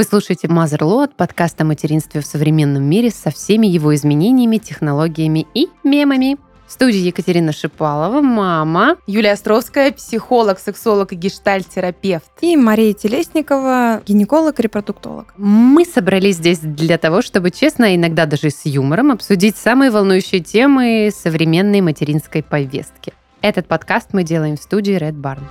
Вы 0.00 0.04
слушаете 0.04 0.48
Motherload, 0.48 1.10
подкаст 1.14 1.60
о 1.60 1.64
материнстве 1.64 2.22
в 2.22 2.24
современном 2.24 2.82
мире 2.82 3.10
со 3.10 3.30
всеми 3.30 3.66
его 3.66 3.94
изменениями, 3.94 4.56
технологиями 4.56 5.46
и 5.52 5.68
мемами. 5.84 6.38
В 6.66 6.72
студии 6.72 7.00
Екатерина 7.00 7.52
Шипалова, 7.52 8.22
мама. 8.22 8.96
Юлия 9.06 9.32
Островская, 9.32 9.92
психолог, 9.92 10.58
сексолог 10.58 11.12
и 11.12 11.16
гештальт-терапевт. 11.16 12.30
И 12.40 12.56
Мария 12.56 12.94
Телесникова, 12.94 14.00
гинеколог, 14.06 14.58
репродуктолог. 14.58 15.34
Мы 15.36 15.84
собрались 15.84 16.36
здесь 16.36 16.60
для 16.60 16.96
того, 16.96 17.20
чтобы 17.20 17.50
честно, 17.50 17.94
иногда 17.94 18.24
даже 18.24 18.48
с 18.48 18.64
юмором, 18.64 19.12
обсудить 19.12 19.58
самые 19.58 19.90
волнующие 19.90 20.40
темы 20.40 21.10
современной 21.14 21.82
материнской 21.82 22.42
повестки. 22.42 23.12
Этот 23.42 23.66
подкаст 23.66 24.14
мы 24.14 24.24
делаем 24.24 24.56
в 24.56 24.62
студии 24.62 24.96
Red 24.96 25.20
Barn. 25.20 25.42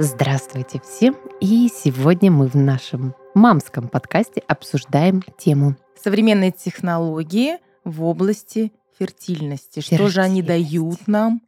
Здравствуйте 0.00 0.80
всем! 0.84 1.16
И 1.40 1.68
сегодня 1.72 2.28
мы 2.28 2.48
в 2.48 2.56
нашем 2.56 3.14
мамском 3.32 3.86
подкасте 3.86 4.42
обсуждаем 4.48 5.22
тему 5.38 5.76
современные 5.94 6.50
технологии 6.50 7.58
в 7.84 8.02
области 8.02 8.72
фертильности. 8.98 9.78
Что 9.78 10.08
же 10.08 10.20
они 10.20 10.42
дают 10.42 11.06
нам, 11.06 11.42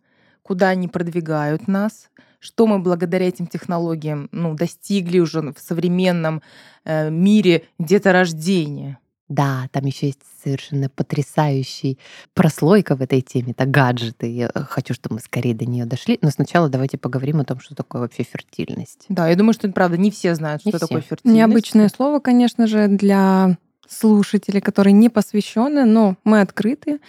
куда 0.45 0.69
они 0.69 0.87
продвигают 0.87 1.67
нас, 1.67 2.09
что 2.39 2.69
мы 2.69 2.79
благодаря 2.79 3.27
этим 3.27 3.49
технологиям 3.49 4.29
ну, 4.31 4.55
достигли 4.55 5.19
уже 5.19 5.41
в 5.41 5.59
современном 5.59 6.41
э, 6.85 7.11
мире 7.11 7.65
деторождения. 7.81 9.01
Да, 9.29 9.69
там 9.73 9.85
еще 9.87 10.07
есть 10.07 10.21
совершенно 10.43 10.89
потрясающий 10.89 11.99
прослойка 12.35 12.95
в 12.95 13.03
этой 13.03 13.21
теме. 13.21 13.53
Это 13.53 13.67
гаджеты. 13.67 14.33
Я 14.33 14.51
хочу, 14.55 14.95
чтобы 14.95 15.17
мы 15.17 15.21
скорее 15.21 15.55
до 15.55 15.67
нее 15.67 15.85
дошли. 15.85 16.19
Но 16.23 16.31
сначала 16.31 16.69
давайте 16.69 16.99
поговорим 16.99 17.41
о 17.41 17.45
том, 17.45 17.59
что 17.61 17.75
такое 17.75 18.03
вообще 18.03 18.23
фертильность. 18.23 19.07
Да, 19.09 19.29
я 19.29 19.35
думаю, 19.35 19.55
что, 19.55 19.69
правда, 19.69 19.97
не 19.97 20.11
все 20.11 20.35
знают, 20.35 20.65
не 20.65 20.71
что 20.71 20.79
все. 20.79 20.87
такое 20.87 21.03
фертильность. 21.03 21.37
Необычное 21.37 21.89
слово, 21.89 22.21
конечно 22.21 22.67
же, 22.67 22.87
для 22.87 23.57
слушатели, 23.89 24.61
которые 24.61 24.93
не 24.93 25.09
посвящены, 25.09 25.85
но 25.85 26.17
мы 26.25 26.41
открыты 26.41 27.01